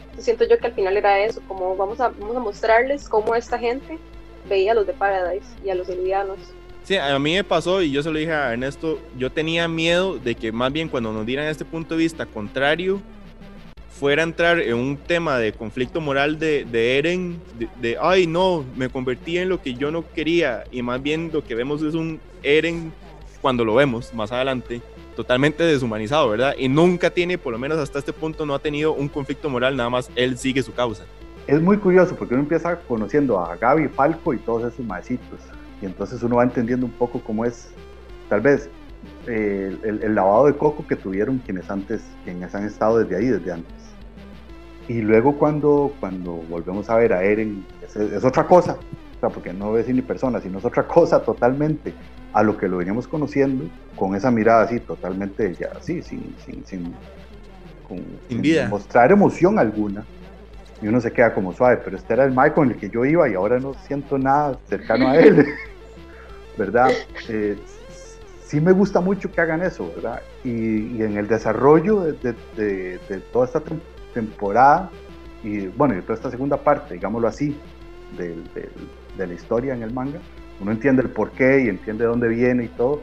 Entonces, 0.00 0.24
siento 0.24 0.44
yo 0.48 0.58
que 0.58 0.66
al 0.66 0.72
final 0.72 0.96
era 0.96 1.18
eso, 1.20 1.42
como 1.46 1.76
vamos 1.76 2.00
a, 2.00 2.08
vamos 2.08 2.36
a 2.36 2.40
mostrarles 2.40 3.08
cómo 3.08 3.34
esta 3.34 3.58
gente 3.58 3.98
veía 4.48 4.72
a 4.72 4.74
los 4.74 4.86
de 4.86 4.94
Paradise 4.94 5.46
y 5.64 5.70
a 5.70 5.74
los 5.74 5.88
elidianos. 5.88 6.38
Sí, 6.84 6.96
a 6.96 7.18
mí 7.18 7.34
me 7.34 7.44
pasó 7.44 7.82
y 7.82 7.90
yo 7.90 8.02
se 8.02 8.10
lo 8.10 8.18
dije 8.18 8.32
a 8.32 8.52
Ernesto, 8.52 9.00
yo 9.18 9.30
tenía 9.30 9.66
miedo 9.66 10.18
de 10.18 10.36
que 10.36 10.52
más 10.52 10.72
bien 10.72 10.88
cuando 10.88 11.12
nos 11.12 11.26
dieran 11.26 11.46
este 11.48 11.64
punto 11.64 11.96
de 11.96 12.04
vista 12.04 12.26
contrario, 12.26 13.02
fuera 13.98 14.22
a 14.22 14.24
entrar 14.24 14.60
en 14.60 14.74
un 14.74 14.96
tema 14.96 15.38
de 15.38 15.52
conflicto 15.52 16.00
moral 16.00 16.38
de, 16.38 16.64
de 16.64 16.98
Eren, 16.98 17.40
de, 17.58 17.68
de, 17.80 17.96
ay 18.00 18.26
no, 18.26 18.64
me 18.76 18.88
convertí 18.90 19.38
en 19.38 19.48
lo 19.48 19.62
que 19.62 19.74
yo 19.74 19.90
no 19.90 20.04
quería, 20.12 20.64
y 20.70 20.82
más 20.82 21.02
bien 21.02 21.30
lo 21.32 21.42
que 21.42 21.54
vemos 21.54 21.82
es 21.82 21.94
un 21.94 22.20
Eren, 22.42 22.92
cuando 23.40 23.64
lo 23.64 23.74
vemos 23.74 24.12
más 24.12 24.32
adelante, 24.32 24.82
totalmente 25.14 25.64
deshumanizado, 25.64 26.28
¿verdad? 26.28 26.54
Y 26.58 26.68
nunca 26.68 27.10
tiene, 27.10 27.38
por 27.38 27.52
lo 27.52 27.58
menos 27.58 27.78
hasta 27.78 27.98
este 27.98 28.12
punto, 28.12 28.44
no 28.44 28.54
ha 28.54 28.58
tenido 28.58 28.92
un 28.92 29.08
conflicto 29.08 29.48
moral, 29.48 29.76
nada 29.76 29.88
más 29.88 30.10
él 30.14 30.36
sigue 30.36 30.62
su 30.62 30.74
causa. 30.74 31.04
Es 31.46 31.62
muy 31.62 31.78
curioso 31.78 32.16
porque 32.16 32.34
uno 32.34 32.42
empieza 32.42 32.76
conociendo 32.80 33.38
a 33.38 33.56
Gaby, 33.56 33.88
Falco 33.88 34.34
y 34.34 34.38
todos 34.38 34.72
esos 34.72 34.84
maecitos, 34.84 35.40
y 35.80 35.86
entonces 35.86 36.22
uno 36.22 36.36
va 36.36 36.44
entendiendo 36.44 36.84
un 36.84 36.92
poco 36.92 37.20
cómo 37.20 37.44
es, 37.44 37.70
tal 38.28 38.42
vez, 38.42 38.68
eh, 39.26 39.76
el, 39.82 40.02
el, 40.02 40.14
lavado 40.14 40.46
de 40.46 40.54
coco 40.54 40.86
que 40.86 40.96
tuvieron 40.96 41.38
quienes 41.38 41.70
antes, 41.70 42.02
quienes 42.24 42.54
han 42.54 42.64
estado 42.64 42.98
desde 42.98 43.16
ahí, 43.16 43.26
desde 43.26 43.52
antes. 43.52 43.74
Y 44.88 45.00
luego 45.00 45.36
cuando, 45.36 45.92
cuando 45.98 46.32
volvemos 46.48 46.88
a 46.88 46.96
ver 46.96 47.12
a 47.12 47.22
Eren, 47.22 47.64
es, 47.82 47.96
es 47.96 48.24
otra 48.24 48.46
cosa, 48.46 48.76
o 49.16 49.20
sea, 49.20 49.28
porque 49.30 49.52
no 49.52 49.76
es 49.76 49.88
ni 49.88 50.02
persona, 50.02 50.40
sino 50.40 50.58
es 50.58 50.64
otra 50.64 50.86
cosa 50.86 51.22
totalmente 51.22 51.92
a 52.32 52.42
lo 52.42 52.56
que 52.56 52.68
lo 52.68 52.76
veníamos 52.76 53.08
conociendo, 53.08 53.64
con 53.96 54.14
esa 54.14 54.30
mirada 54.30 54.62
así, 54.62 54.78
totalmente 54.78 55.54
ya 55.54 55.70
así, 55.76 56.02
sin, 56.02 56.34
sin, 56.44 56.64
sin, 56.66 56.94
con, 57.88 57.98
sin 58.28 58.42
vida. 58.42 58.68
mostrar 58.68 59.10
emoción 59.10 59.58
alguna. 59.58 60.04
Y 60.82 60.88
uno 60.88 61.00
se 61.00 61.10
queda 61.10 61.32
como 61.32 61.54
suave, 61.54 61.78
pero 61.82 61.96
este 61.96 62.12
era 62.12 62.24
el 62.24 62.32
Mike 62.32 62.52
con 62.52 62.70
el 62.70 62.76
que 62.76 62.90
yo 62.90 63.06
iba 63.06 63.26
y 63.28 63.34
ahora 63.34 63.58
no 63.58 63.72
siento 63.86 64.18
nada 64.18 64.58
cercano 64.68 65.08
a 65.08 65.16
él. 65.16 65.46
¿Verdad? 66.58 66.90
Eh, 67.28 67.56
sí 68.46 68.60
me 68.60 68.72
gusta 68.72 69.00
mucho 69.00 69.30
que 69.30 69.40
hagan 69.40 69.62
eso, 69.62 69.92
¿verdad? 69.94 70.22
Y, 70.44 71.02
en 71.02 71.16
el 71.16 71.26
desarrollo 71.26 72.00
de, 72.00 73.20
toda 73.32 73.46
esta 73.46 73.62
temporada 74.14 74.90
y 75.42 75.66
bueno, 75.66 75.96
y 75.98 76.02
toda 76.02 76.14
esta 76.14 76.30
segunda 76.30 76.56
parte, 76.56 76.94
digámoslo 76.94 77.28
así, 77.28 77.56
de, 78.16 78.36
la 79.18 79.32
historia 79.32 79.74
en 79.74 79.82
el 79.82 79.92
manga, 79.92 80.20
uno 80.60 80.70
entiende 80.70 81.02
el 81.02 81.10
porqué 81.10 81.64
y 81.64 81.68
entiende 81.68 82.04
de 82.04 82.10
dónde 82.10 82.28
viene 82.28 82.64
y 82.64 82.68
todo, 82.68 83.02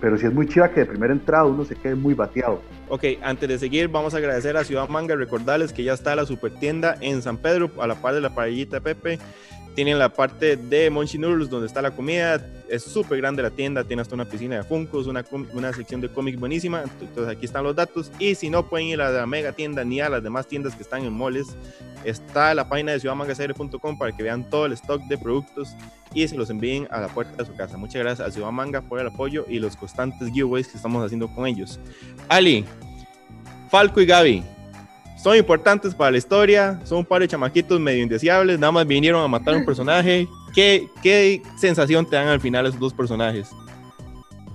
pero 0.00 0.18
sí 0.18 0.26
es 0.26 0.34
muy 0.34 0.48
chiva 0.48 0.70
que 0.70 0.80
de 0.80 0.86
primera 0.86 1.12
entrada 1.12 1.44
uno 1.44 1.64
se 1.64 1.76
quede 1.76 1.94
muy 1.94 2.14
bateado. 2.14 2.60
Ok, 2.88 3.04
antes 3.22 3.48
de 3.48 3.58
seguir, 3.58 3.88
vamos 3.88 4.14
a 4.14 4.16
agradecer 4.16 4.56
a 4.56 4.64
Ciudad 4.64 4.88
Manga, 4.88 5.14
recordarles 5.14 5.72
que 5.72 5.84
ya 5.84 5.92
está 5.92 6.16
la 6.16 6.26
super 6.26 6.52
tienda 6.54 6.96
en 7.00 7.22
San 7.22 7.36
Pedro, 7.36 7.70
a 7.78 7.86
la 7.86 7.94
par 7.94 8.14
de 8.14 8.20
la 8.20 8.34
parrillita 8.34 8.80
Pepe. 8.80 9.18
Tienen 9.74 9.98
la 9.98 10.10
parte 10.10 10.56
de 10.56 10.90
Monchi 10.90 11.18
Noodles 11.18 11.48
donde 11.48 11.66
está 11.66 11.80
la 11.80 11.92
comida. 11.92 12.46
Es 12.68 12.82
súper 12.82 13.18
grande 13.18 13.42
la 13.42 13.50
tienda. 13.50 13.84
Tiene 13.84 14.02
hasta 14.02 14.14
una 14.14 14.26
piscina 14.26 14.56
de 14.56 14.62
Funkos, 14.64 15.06
una, 15.06 15.24
una 15.52 15.72
sección 15.72 16.00
de 16.00 16.08
cómics 16.08 16.38
buenísima. 16.38 16.84
Entonces 17.00 17.34
aquí 17.34 17.46
están 17.46 17.64
los 17.64 17.74
datos. 17.74 18.12
Y 18.18 18.34
si 18.34 18.50
no 18.50 18.68
pueden 18.68 18.88
ir 18.88 19.00
a 19.00 19.10
la 19.10 19.26
mega 19.26 19.52
tienda 19.52 19.84
ni 19.84 20.00
a 20.00 20.10
las 20.10 20.22
demás 20.22 20.46
tiendas 20.46 20.74
que 20.74 20.82
están 20.82 21.04
en 21.04 21.12
moles, 21.12 21.56
está 22.04 22.54
la 22.54 22.68
página 22.68 22.92
de 22.92 23.00
ciudadmangacr.com 23.00 23.98
para 23.98 24.12
que 24.12 24.22
vean 24.22 24.48
todo 24.48 24.66
el 24.66 24.72
stock 24.72 25.02
de 25.04 25.16
productos 25.16 25.74
y 26.14 26.28
se 26.28 26.36
los 26.36 26.50
envíen 26.50 26.86
a 26.90 27.00
la 27.00 27.08
puerta 27.08 27.36
de 27.36 27.46
su 27.46 27.54
casa. 27.56 27.76
Muchas 27.76 28.02
gracias 28.02 28.28
a 28.28 28.30
Ciudad 28.30 28.50
Manga 28.50 28.82
por 28.82 29.00
el 29.00 29.06
apoyo 29.06 29.46
y 29.48 29.58
los 29.58 29.76
constantes 29.76 30.28
giveaways 30.28 30.68
que 30.68 30.76
estamos 30.76 31.04
haciendo 31.04 31.28
con 31.28 31.46
ellos. 31.46 31.80
Ali, 32.28 32.64
Falco 33.70 34.00
y 34.00 34.06
Gaby, 34.06 34.44
son 35.22 35.36
importantes 35.36 35.94
para 35.94 36.10
la 36.10 36.18
historia, 36.18 36.80
son 36.84 36.98
un 36.98 37.04
par 37.04 37.20
de 37.20 37.28
chamaquitos 37.28 37.78
medio 37.78 38.02
indeseables, 38.02 38.58
nada 38.58 38.72
más 38.72 38.86
vinieron 38.86 39.22
a 39.22 39.28
matar 39.28 39.54
un 39.54 39.64
personaje. 39.66 40.26
¿Qué, 40.52 40.88
qué 41.02 41.42
sensación 41.56 42.04
te 42.04 42.16
dan 42.16 42.28
al 42.28 42.40
final 42.40 42.66
esos 42.66 42.80
dos 42.80 42.92
personajes? 42.92 43.50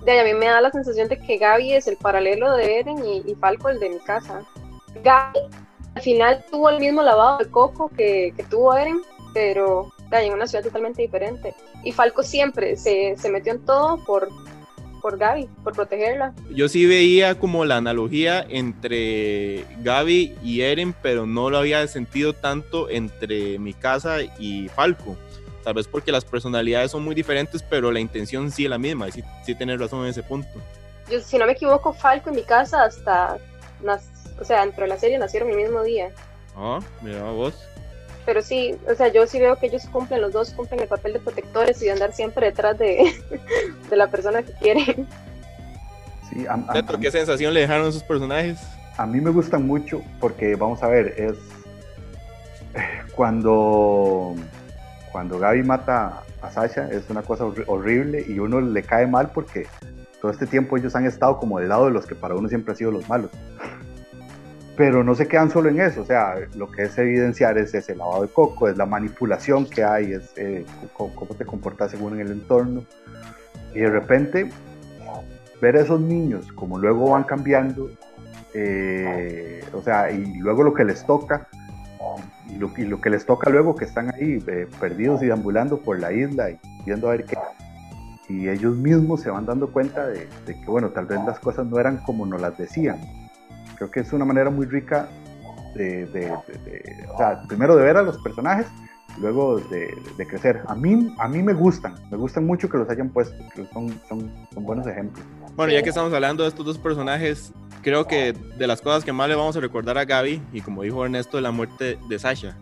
De, 0.04 0.20
a 0.20 0.24
mí 0.24 0.34
me 0.34 0.46
da 0.46 0.60
la 0.60 0.70
sensación 0.70 1.08
de 1.08 1.18
que 1.18 1.38
Gaby 1.38 1.72
es 1.72 1.88
el 1.88 1.96
paralelo 1.96 2.54
de 2.54 2.80
Eren 2.80 2.98
y, 3.04 3.34
Falco 3.36 3.68
el 3.68 3.80
de 3.80 3.90
mi 3.90 3.98
casa. 3.98 4.44
Gaby 5.02 5.38
al 5.94 6.02
final 6.02 6.44
tuvo 6.50 6.70
el 6.70 6.80
mismo 6.80 7.02
lavado 7.02 7.38
de 7.38 7.50
coco 7.50 7.90
que, 7.96 8.32
que 8.36 8.44
tuvo 8.44 8.74
Eren, 8.74 9.00
pero 9.34 9.90
en 10.10 10.32
una 10.32 10.46
ciudad 10.46 10.64
totalmente 10.64 11.02
diferente. 11.02 11.54
Y 11.82 11.92
Falco 11.92 12.22
siempre 12.22 12.76
se, 12.76 13.16
se 13.16 13.30
metió 13.30 13.52
en 13.52 13.64
todo 13.64 14.04
por, 14.04 14.28
por 15.00 15.18
Gaby, 15.18 15.48
por 15.64 15.74
protegerla. 15.74 16.32
Yo 16.50 16.68
sí 16.68 16.86
veía 16.86 17.38
como 17.38 17.64
la 17.64 17.76
analogía 17.76 18.44
entre 18.48 19.64
Gaby 19.82 20.36
y 20.42 20.60
Eren, 20.62 20.94
pero 21.02 21.26
no 21.26 21.50
lo 21.50 21.58
había 21.58 21.86
sentido 21.86 22.32
tanto 22.32 22.88
entre 22.90 23.58
mi 23.58 23.74
casa 23.74 24.18
y 24.38 24.68
Falco. 24.68 25.16
Tal 25.64 25.74
vez 25.74 25.86
porque 25.86 26.12
las 26.12 26.24
personalidades 26.24 26.90
son 26.90 27.04
muy 27.04 27.14
diferentes, 27.14 27.62
pero 27.62 27.92
la 27.92 28.00
intención 28.00 28.50
sí 28.50 28.64
es 28.64 28.70
la 28.70 28.78
misma. 28.78 29.08
Y 29.08 29.12
sí, 29.12 29.24
sí 29.44 29.54
tener 29.54 29.78
razón 29.78 30.04
en 30.04 30.10
ese 30.10 30.22
punto. 30.22 30.48
Yo, 31.10 31.20
si 31.20 31.38
no 31.38 31.46
me 31.46 31.52
equivoco, 31.52 31.92
Falco 31.92 32.30
y 32.30 32.34
mi 32.34 32.42
casa 32.42 32.84
hasta, 32.84 33.38
o 34.40 34.44
sea, 34.44 34.62
dentro 34.62 34.82
de 34.84 34.88
la 34.88 34.98
serie 34.98 35.18
nacieron 35.18 35.50
el 35.50 35.56
mismo 35.56 35.82
día. 35.82 36.10
Ah, 36.56 36.80
mira 37.02 37.22
vos 37.30 37.54
pero 38.28 38.42
sí, 38.42 38.76
o 38.86 38.94
sea, 38.94 39.08
yo 39.08 39.26
sí 39.26 39.38
veo 39.38 39.56
que 39.56 39.68
ellos 39.68 39.86
cumplen, 39.90 40.20
los 40.20 40.34
dos 40.34 40.50
cumplen 40.50 40.80
el 40.80 40.86
papel 40.86 41.14
de 41.14 41.18
protectores 41.18 41.80
y 41.80 41.86
de 41.86 41.92
andar 41.92 42.12
siempre 42.12 42.48
detrás 42.48 42.76
de, 42.76 43.10
de 43.88 43.96
la 43.96 44.08
persona 44.08 44.42
que 44.42 44.52
quieren. 44.52 45.08
Sí, 46.28 46.44
¿Qué 47.00 47.10
sensación 47.10 47.54
le 47.54 47.60
dejaron 47.60 47.88
esos 47.88 48.02
personajes? 48.02 48.58
A 48.98 49.06
mí 49.06 49.18
me 49.22 49.30
gustan 49.30 49.66
mucho 49.66 50.02
porque, 50.20 50.56
vamos 50.56 50.82
a 50.82 50.88
ver, 50.88 51.14
es 51.16 51.38
cuando, 53.16 54.34
cuando 55.10 55.38
Gaby 55.38 55.62
mata 55.62 56.22
a 56.42 56.50
Sasha, 56.50 56.86
es 56.90 57.08
una 57.08 57.22
cosa 57.22 57.46
horrible 57.66 58.26
y 58.28 58.40
uno 58.40 58.60
le 58.60 58.82
cae 58.82 59.06
mal 59.06 59.30
porque 59.30 59.66
todo 60.20 60.30
este 60.30 60.46
tiempo 60.46 60.76
ellos 60.76 60.94
han 60.94 61.06
estado 61.06 61.38
como 61.38 61.60
del 61.60 61.70
lado 61.70 61.86
de 61.86 61.92
los 61.92 62.04
que 62.04 62.14
para 62.14 62.34
uno 62.34 62.46
siempre 62.50 62.72
han 62.72 62.76
sido 62.76 62.90
los 62.90 63.08
malos 63.08 63.30
pero 64.78 65.02
no 65.02 65.16
se 65.16 65.26
quedan 65.26 65.50
solo 65.50 65.70
en 65.70 65.80
eso, 65.80 66.02
o 66.02 66.04
sea, 66.04 66.36
lo 66.54 66.70
que 66.70 66.84
es 66.84 66.96
evidenciar 66.96 67.58
es 67.58 67.74
ese 67.74 67.96
lavado 67.96 68.22
de 68.22 68.28
coco, 68.28 68.68
es 68.68 68.76
la 68.76 68.86
manipulación 68.86 69.66
que 69.68 69.82
hay, 69.82 70.12
es 70.12 70.32
eh, 70.36 70.64
cómo, 70.92 71.34
te 71.36 71.44
comportas 71.44 71.90
según 71.90 72.20
el 72.20 72.30
entorno. 72.30 72.84
Y 73.74 73.80
de 73.80 73.90
repente, 73.90 74.48
ver 75.60 75.76
a 75.76 75.80
esos 75.80 76.00
niños 76.00 76.52
como 76.52 76.78
luego 76.78 77.10
van 77.10 77.24
cambiando, 77.24 77.90
eh, 78.54 79.64
o 79.72 79.82
sea, 79.82 80.12
y 80.12 80.38
luego 80.38 80.62
lo 80.62 80.72
que 80.72 80.84
les 80.84 81.04
toca, 81.04 81.48
y 82.48 82.54
lo, 82.84 83.00
que 83.00 83.10
les 83.10 83.26
toca 83.26 83.50
luego 83.50 83.74
que 83.74 83.84
están 83.84 84.14
ahí 84.14 84.40
eh, 84.46 84.68
perdidos 84.78 85.24
y 85.24 85.26
deambulando 85.26 85.80
por 85.80 85.98
la 85.98 86.12
isla 86.12 86.50
y 86.50 86.60
viendo 86.86 87.08
a 87.08 87.16
ver 87.16 87.24
qué. 87.24 87.36
Y 88.28 88.48
ellos 88.48 88.76
mismos 88.76 89.22
se 89.22 89.30
van 89.30 89.44
dando 89.44 89.72
cuenta 89.72 90.06
de, 90.06 90.28
de 90.46 90.60
que, 90.60 90.66
bueno, 90.66 90.90
tal 90.90 91.06
vez 91.06 91.18
las 91.26 91.40
cosas 91.40 91.66
no 91.66 91.80
eran 91.80 91.96
como 91.96 92.24
nos 92.26 92.40
las 92.40 92.56
decían 92.56 93.27
Creo 93.78 93.90
que 93.90 94.00
es 94.00 94.12
una 94.12 94.24
manera 94.24 94.50
muy 94.50 94.66
rica 94.66 95.08
de, 95.74 96.32
o 97.12 97.16
sea, 97.16 97.42
primero 97.46 97.76
de 97.76 97.84
ver 97.84 97.96
a 97.96 98.02
los 98.02 98.18
personajes, 98.18 98.66
luego 99.20 99.58
de, 99.58 100.26
crecer. 100.26 100.62
A 100.66 100.74
mí, 100.74 101.14
a 101.18 101.28
mí 101.28 101.42
me 101.42 101.54
gustan, 101.54 101.94
me 102.10 102.16
gustan 102.16 102.46
mucho 102.46 102.68
que 102.68 102.78
los 102.78 102.88
hayan 102.90 103.10
puesto, 103.10 103.36
que 103.54 103.64
son, 103.72 104.00
son, 104.08 104.30
buenos 104.64 104.86
ejemplos. 104.86 105.24
Bueno, 105.54 105.72
ya 105.72 105.82
que 105.82 105.88
estamos 105.88 106.12
hablando 106.12 106.42
de 106.42 106.48
estos 106.48 106.64
dos 106.64 106.78
personajes, 106.78 107.52
creo 107.82 108.06
que 108.06 108.32
de 108.32 108.66
las 108.66 108.80
cosas 108.80 109.04
que 109.04 109.12
más 109.12 109.28
le 109.28 109.34
vamos 109.34 109.56
a 109.56 109.60
recordar 109.60 109.98
a 109.98 110.04
Gaby, 110.04 110.42
y 110.52 110.60
como 110.60 110.82
dijo 110.82 111.04
Ernesto, 111.04 111.40
la 111.40 111.50
muerte 111.50 111.98
de 112.08 112.18
Sasha. 112.18 112.56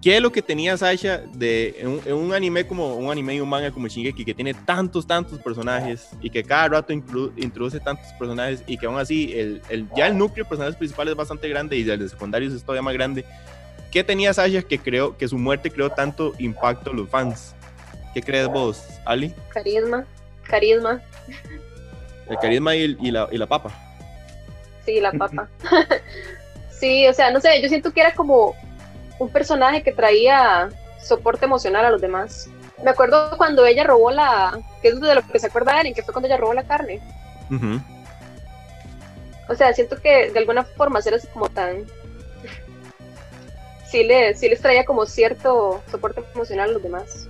¿Qué 0.00 0.16
es 0.16 0.22
lo 0.22 0.30
que 0.30 0.42
tenía 0.42 0.76
Sasha 0.76 1.22
de 1.34 1.74
en 2.06 2.14
un, 2.14 2.32
anime 2.32 2.64
como 2.64 2.94
un 2.94 3.10
anime 3.10 3.34
y 3.34 3.40
un 3.40 3.48
manga 3.48 3.72
como 3.72 3.88
Shingeki 3.88 4.24
que 4.24 4.32
tiene 4.32 4.54
tantos, 4.54 5.04
tantos 5.04 5.40
personajes 5.40 6.10
y 6.20 6.30
que 6.30 6.44
cada 6.44 6.68
rato 6.68 6.92
introduce 6.92 7.80
tantos 7.80 8.06
personajes 8.16 8.62
y 8.68 8.78
que 8.78 8.86
aún 8.86 8.96
así 8.96 9.32
el, 9.34 9.60
el, 9.68 9.88
ya 9.96 10.06
el 10.06 10.16
núcleo 10.16 10.44
de 10.44 10.48
personajes 10.48 10.76
principales 10.76 11.12
es 11.12 11.16
bastante 11.16 11.48
grande 11.48 11.76
y 11.76 11.90
el 11.90 11.98
de 11.98 12.08
secundarios 12.08 12.52
es 12.52 12.62
todavía 12.62 12.82
más 12.82 12.94
grande? 12.94 13.24
¿Qué 13.90 14.04
tenía 14.04 14.32
Sasha 14.32 14.62
que 14.62 14.78
creó 14.78 15.16
que 15.16 15.26
su 15.26 15.36
muerte 15.36 15.68
creó 15.68 15.90
tanto 15.90 16.32
impacto 16.38 16.92
en 16.92 16.98
los 16.98 17.08
fans? 17.08 17.56
¿Qué 18.14 18.22
crees 18.22 18.46
vos, 18.46 18.84
Ali? 19.04 19.34
Carisma, 19.48 20.06
carisma. 20.44 21.02
El 22.28 22.38
carisma 22.38 22.76
y, 22.76 22.96
y, 23.00 23.10
la, 23.10 23.28
y 23.32 23.36
la 23.36 23.46
papa. 23.46 23.72
Sí, 24.86 25.00
la 25.00 25.10
papa. 25.10 25.48
sí, 26.70 27.08
o 27.08 27.12
sea, 27.12 27.32
no 27.32 27.40
sé, 27.40 27.60
yo 27.60 27.68
siento 27.68 27.92
que 27.92 28.00
era 28.00 28.14
como 28.14 28.54
un 29.18 29.30
personaje 29.30 29.82
que 29.82 29.92
traía 29.92 30.68
soporte 31.00 31.46
emocional 31.46 31.84
a 31.84 31.90
los 31.90 32.00
demás. 32.00 32.48
Me 32.82 32.90
acuerdo 32.90 33.36
cuando 33.36 33.64
ella 33.66 33.84
robó 33.84 34.10
la, 34.10 34.58
que 34.82 34.88
es 34.88 35.00
de 35.00 35.14
lo 35.14 35.22
que 35.26 35.38
se 35.38 35.46
acuerda 35.48 35.80
en 35.80 35.94
que 35.94 36.02
fue 36.02 36.12
cuando 36.12 36.28
ella 36.28 36.36
robó 36.36 36.54
la 36.54 36.64
carne. 36.64 37.00
O 39.48 39.54
sea, 39.54 39.72
siento 39.72 40.00
que 40.00 40.30
de 40.30 40.38
alguna 40.38 40.64
forma 40.64 41.00
ser 41.00 41.14
así 41.14 41.26
como 41.28 41.48
tan... 41.48 41.86
sí, 43.90 44.04
le, 44.04 44.34
sí 44.34 44.48
les 44.48 44.60
traía 44.60 44.84
como 44.84 45.06
cierto 45.06 45.82
soporte 45.90 46.22
emocional 46.34 46.70
a 46.70 46.72
los 46.74 46.82
demás. 46.82 47.26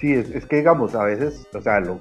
Sí, 0.00 0.14
es, 0.14 0.46
que 0.46 0.56
digamos, 0.56 0.94
a 0.94 1.04
veces, 1.04 1.46
o 1.54 1.60
sea, 1.60 1.78
lo, 1.78 2.00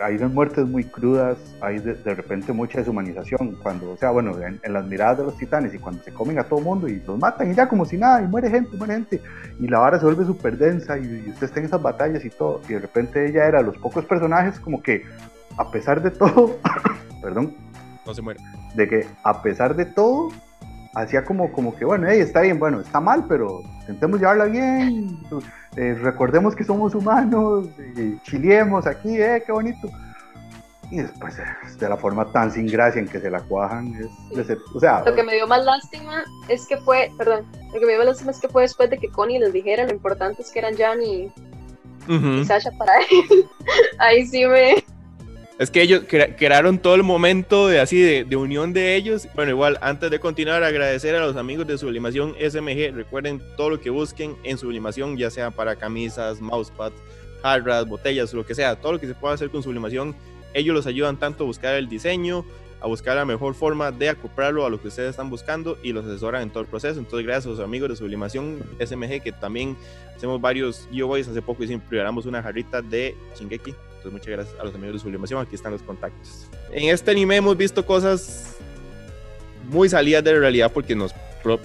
hay 0.00 0.16
unas 0.16 0.32
muertes 0.32 0.66
muy 0.66 0.84
crudas, 0.84 1.38
hay 1.60 1.78
de, 1.78 1.94
repente 2.14 2.52
mucha 2.52 2.78
deshumanización, 2.78 3.56
cuando, 3.62 3.92
o 3.92 3.96
sea, 3.96 4.10
bueno, 4.10 4.34
en, 4.40 4.60
las 4.72 4.84
miradas 4.86 5.18
de 5.18 5.24
los 5.24 5.38
titanes 5.38 5.72
y 5.74 5.78
cuando 5.78 6.02
se 6.02 6.12
comen 6.12 6.38
a 6.38 6.44
todo 6.44 6.60
mundo 6.60 6.86
y 6.86 7.00
los 7.06 7.18
matan 7.18 7.50
y 7.50 7.54
ya 7.54 7.66
como 7.66 7.86
si 7.86 7.96
nada, 7.96 8.22
y 8.22 8.26
muere 8.26 8.50
gente, 8.50 8.76
muere 8.76 8.94
gente, 8.94 9.22
y 9.58 9.66
la 9.66 9.78
vara 9.78 9.98
se 9.98 10.04
vuelve 10.04 10.26
súper 10.26 10.58
densa 10.58 10.98
y, 10.98 11.30
usted 11.30 11.46
está 11.46 11.60
en 11.60 11.66
esas 11.66 11.80
batallas 11.80 12.24
y 12.24 12.30
todo, 12.30 12.60
y 12.68 12.74
de 12.74 12.80
repente 12.80 13.26
ella 13.26 13.46
era 13.46 13.62
los 13.62 13.76
pocos 13.78 14.04
personajes 14.04 14.60
como 14.60 14.82
que, 14.82 15.04
a 15.56 15.70
pesar 15.70 16.02
de 16.02 16.10
todo, 16.10 16.58
perdón, 17.22 17.54
no 18.06 18.14
se 18.14 18.20
muere, 18.20 18.40
de 18.74 18.88
que 18.88 19.06
a 19.22 19.40
pesar 19.40 19.76
de 19.76 19.86
todo, 19.86 20.28
hacía 20.94 21.24
como, 21.24 21.52
como 21.52 21.74
que, 21.74 21.84
bueno, 21.84 22.06
hey, 22.08 22.20
está 22.20 22.40
bien, 22.40 22.58
bueno, 22.58 22.80
está 22.80 23.00
mal, 23.00 23.24
pero 23.28 23.62
intentemos 23.80 24.20
llevarla 24.20 24.44
bien, 24.46 25.18
eh, 25.76 25.98
recordemos 26.00 26.54
que 26.54 26.64
somos 26.64 26.94
humanos, 26.94 27.66
y 27.96 28.18
chiliemos 28.20 28.86
aquí, 28.86 29.20
eh, 29.20 29.42
qué 29.44 29.52
bonito. 29.52 29.88
Y 30.90 30.98
después, 30.98 31.38
eh, 31.38 31.44
de 31.78 31.88
la 31.88 31.96
forma 31.96 32.30
tan 32.30 32.52
sin 32.52 32.66
gracia 32.66 33.00
en 33.00 33.08
que 33.08 33.18
se 33.18 33.30
la 33.30 33.40
cuajan, 33.40 33.94
es, 33.94 34.58
o 34.74 34.80
sea... 34.80 35.02
Lo 35.04 35.14
que 35.14 35.22
me 35.22 35.34
dio 35.34 35.46
más 35.46 35.64
lástima 35.64 36.22
es 36.48 36.66
que 36.66 36.76
fue, 36.78 37.10
perdón, 37.18 37.46
lo 37.72 37.80
que 37.80 37.86
me 37.86 37.92
dio 37.92 37.98
más 37.98 38.06
lástima 38.06 38.30
es 38.30 38.40
que 38.40 38.48
fue 38.48 38.62
después 38.62 38.90
de 38.90 38.98
que 38.98 39.08
Connie 39.08 39.38
les 39.38 39.52
dijera 39.52 39.84
lo 39.84 39.92
importantes 39.92 40.50
que 40.52 40.58
eran 40.60 40.76
Jan 40.76 41.02
y, 41.02 41.32
y 42.06 42.44
Sasha 42.44 42.70
para 42.78 42.92
él. 43.10 43.46
Ahí 43.98 44.26
sí 44.26 44.46
me, 44.46 44.84
es 45.58 45.70
que 45.70 45.82
ellos 45.82 46.02
crearon 46.08 46.78
todo 46.78 46.96
el 46.96 47.04
momento 47.04 47.68
de 47.68 47.78
así 47.78 48.00
de, 48.00 48.36
unión 48.36 48.72
de 48.72 48.96
ellos. 48.96 49.28
Bueno, 49.34 49.52
igual, 49.52 49.78
antes 49.82 50.10
de 50.10 50.18
continuar, 50.18 50.64
agradecer 50.64 51.14
a 51.14 51.24
los 51.24 51.36
amigos 51.36 51.66
de 51.66 51.78
Sublimación 51.78 52.34
SMG. 52.40 52.92
Recuerden 52.92 53.40
todo 53.56 53.70
lo 53.70 53.80
que 53.80 53.90
busquen 53.90 54.36
en 54.42 54.58
Sublimación, 54.58 55.16
ya 55.16 55.30
sea 55.30 55.52
para 55.52 55.76
camisas, 55.76 56.40
mousepads, 56.40 56.96
jarras, 57.42 57.86
botellas, 57.86 58.34
lo 58.34 58.44
que 58.44 58.54
sea, 58.54 58.74
todo 58.76 58.92
lo 58.94 59.00
que 59.00 59.06
se 59.06 59.14
pueda 59.14 59.34
hacer 59.34 59.50
con 59.50 59.62
Sublimación. 59.62 60.16
Ellos 60.54 60.74
los 60.74 60.86
ayudan 60.86 61.18
tanto 61.18 61.44
a 61.44 61.46
buscar 61.46 61.76
el 61.76 61.88
diseño, 61.88 62.44
a 62.80 62.88
buscar 62.88 63.16
la 63.16 63.24
mejor 63.24 63.54
forma 63.54 63.92
de 63.92 64.08
acoplarlo 64.08 64.66
a 64.66 64.70
lo 64.70 64.80
que 64.80 64.88
ustedes 64.88 65.10
están 65.10 65.30
buscando 65.30 65.78
y 65.84 65.92
los 65.92 66.04
asesoran 66.04 66.42
en 66.42 66.50
todo 66.50 66.64
el 66.64 66.68
proceso. 66.68 66.98
Entonces, 66.98 67.24
gracias 67.24 67.46
a 67.46 67.50
los 67.50 67.60
amigos 67.60 67.90
de 67.90 67.96
Sublimación 67.96 68.58
SMG, 68.84 69.22
que 69.22 69.30
también 69.30 69.76
hacemos 70.16 70.40
varios 70.40 70.88
giveaways. 70.90 71.28
Hace 71.28 71.42
poco 71.42 71.62
hicimos, 71.62 71.84
preparamos 71.88 72.26
una 72.26 72.42
jarrita 72.42 72.82
de 72.82 73.14
Shingeki. 73.38 73.72
Entonces, 74.04 74.20
muchas 74.20 74.36
gracias 74.36 74.60
a 74.60 74.64
los 74.64 74.74
amigos 74.74 74.96
de 74.96 75.00
Sublimación. 75.00 75.40
Aquí 75.40 75.54
están 75.54 75.72
los 75.72 75.80
contactos. 75.80 76.46
En 76.70 76.90
este 76.90 77.10
anime 77.10 77.36
hemos 77.36 77.56
visto 77.56 77.86
cosas 77.86 78.54
muy 79.70 79.88
salidas 79.88 80.22
de 80.22 80.34
la 80.34 80.40
realidad 80.40 80.70
porque 80.70 80.94
nos, 80.94 81.14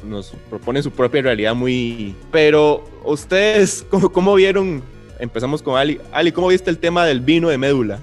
nos 0.03 0.31
proponen 0.50 0.81
su 0.81 0.89
propia 0.89 1.22
realidad 1.22 1.53
muy... 1.53 2.15
Pero 2.31 2.86
ustedes, 3.03 3.86
¿cómo, 3.89 4.10
cómo 4.10 4.36
vieron? 4.36 4.81
Empezamos 5.19 5.62
con 5.62 5.75
Ali. 5.75 6.00
Ali, 6.13 6.31
¿cómo 6.31 6.48
viste 6.48 6.69
el 6.69 6.77
tema 6.77 7.05
del 7.05 7.19
vino 7.19 7.50
de 7.50 7.58
médula? 7.58 8.00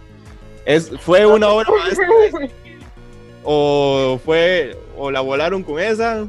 Es, 0.67 0.91
¿Fue 1.01 1.25
una 1.25 1.49
obra 1.49 1.71
maestra? 1.71 2.07
¿O 3.43 4.21
fue, 4.23 4.77
o 4.99 5.11
la 5.11 5.21
volaron 5.21 5.63
con 5.63 5.81
esa? 5.81 6.27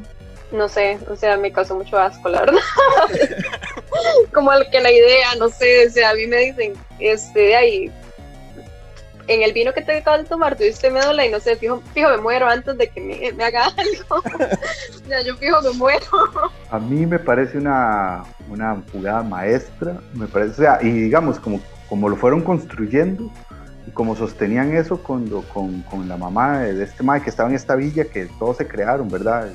No 0.50 0.66
sé, 0.66 0.98
o 1.10 1.14
sea, 1.14 1.36
me 1.36 1.52
causó 1.52 1.74
mucho 1.74 1.98
asco, 1.98 2.30
la 2.30 2.40
verdad. 2.40 2.60
Como 4.32 4.50
el 4.52 4.64
que 4.70 4.80
la 4.80 4.90
idea, 4.90 5.34
no 5.38 5.50
sé, 5.50 5.88
o 5.88 5.90
sea, 5.90 6.10
a 6.10 6.14
mí 6.14 6.26
me 6.26 6.38
dicen, 6.38 6.72
este, 6.98 7.40
de 7.40 7.56
ahí, 7.56 7.92
en 9.28 9.42
el 9.42 9.52
vino 9.52 9.72
que 9.72 9.82
te 9.82 9.98
acabas 9.98 10.22
de 10.22 10.28
tomar 10.28 10.56
tuviste 10.56 10.90
médula 10.90 11.24
y 11.24 11.30
no 11.30 11.38
sé, 11.38 11.56
fijo, 11.56 11.82
fijo 11.94 12.08
me 12.10 12.16
muero 12.16 12.48
antes 12.48 12.76
de 12.76 12.88
que 12.88 13.00
me, 13.00 13.32
me 13.32 13.44
haga 13.44 13.66
algo. 13.66 14.16
o 14.16 15.06
sea, 15.06 15.22
yo 15.22 15.36
fijo 15.36 15.60
me 15.62 15.70
muero. 15.72 16.06
A 16.70 16.78
mí 16.78 17.06
me 17.06 17.18
parece 17.18 17.58
una, 17.58 18.24
una 18.48 18.82
jugada 18.90 19.22
maestra, 19.22 20.00
me 20.14 20.26
parece, 20.26 20.52
o 20.52 20.56
sea, 20.56 20.78
y 20.82 20.90
digamos, 20.90 21.38
como, 21.38 21.60
como 21.88 22.08
lo 22.08 22.16
fueron 22.16 22.42
construyendo, 22.42 23.30
y 23.86 23.90
como 23.90 24.16
sostenían 24.16 24.76
eso 24.76 25.02
con, 25.02 25.28
con, 25.44 25.82
con 25.82 26.08
la 26.08 26.16
mamá 26.16 26.60
de 26.60 26.82
este 26.82 27.02
madre 27.02 27.22
que 27.22 27.30
estaba 27.30 27.48
en 27.48 27.54
esta 27.54 27.74
villa, 27.74 28.04
que 28.04 28.26
todos 28.38 28.58
se 28.58 28.66
crearon, 28.66 29.08
¿verdad? 29.08 29.48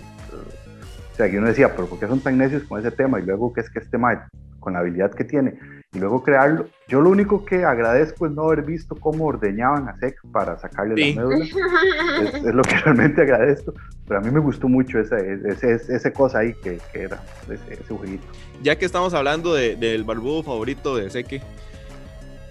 O 1.12 1.16
sea, 1.16 1.30
que 1.30 1.38
uno 1.38 1.48
decía, 1.48 1.76
pero 1.76 1.88
¿por 1.88 2.00
qué 2.00 2.08
son 2.08 2.20
tan 2.20 2.38
necios 2.40 2.64
con 2.64 2.80
ese 2.80 2.90
tema? 2.90 3.20
Y 3.20 3.24
luego, 3.24 3.54
¿qué 3.54 3.62
es 3.62 3.70
que 3.70 3.78
este 3.78 4.00
madre, 4.00 4.22
con 4.60 4.74
la 4.74 4.80
habilidad 4.80 5.12
que 5.12 5.24
tiene, 5.24 5.60
y 5.94 6.00
luego 6.00 6.24
crearlo? 6.24 6.68
Yo 6.88 7.02
lo 7.02 7.10
único 7.10 7.46
que 7.46 7.64
agradezco 7.64 8.26
es 8.26 8.32
no 8.32 8.44
haber 8.44 8.64
visto 8.64 8.96
cómo 8.96 9.26
ordeñaban 9.26 9.88
a 9.88 9.98
Sek 9.98 10.20
para 10.32 10.58
sacarle 10.58 11.14
la 11.14 11.22
médula. 11.22 11.46
Es, 11.46 12.34
es, 12.36 12.56
lo 12.56 12.64
que 12.64 12.78
realmente 12.78 13.22
agradezco. 13.22 13.74
Pero 14.08 14.20
a 14.20 14.24
mí 14.24 14.32
me 14.32 14.40
gustó 14.40 14.68
mucho 14.68 15.00
esa, 15.00 15.18
ese, 15.20 15.74
ese 15.74 16.14
cosa 16.14 16.40
ahí 16.40 16.54
que, 16.56 16.80
que 16.92 17.04
era, 17.04 17.22
ese, 17.50 17.74
ese 17.74 17.94
jueguito. 17.94 18.26
Ya 18.62 18.78
que 18.78 18.86
estamos 18.86 19.14
hablando 19.14 19.54
de, 19.54 19.76
del 19.76 20.04
barbudo 20.04 20.44
favorito 20.44 20.98
de 20.98 21.10
Seke, 21.10 21.42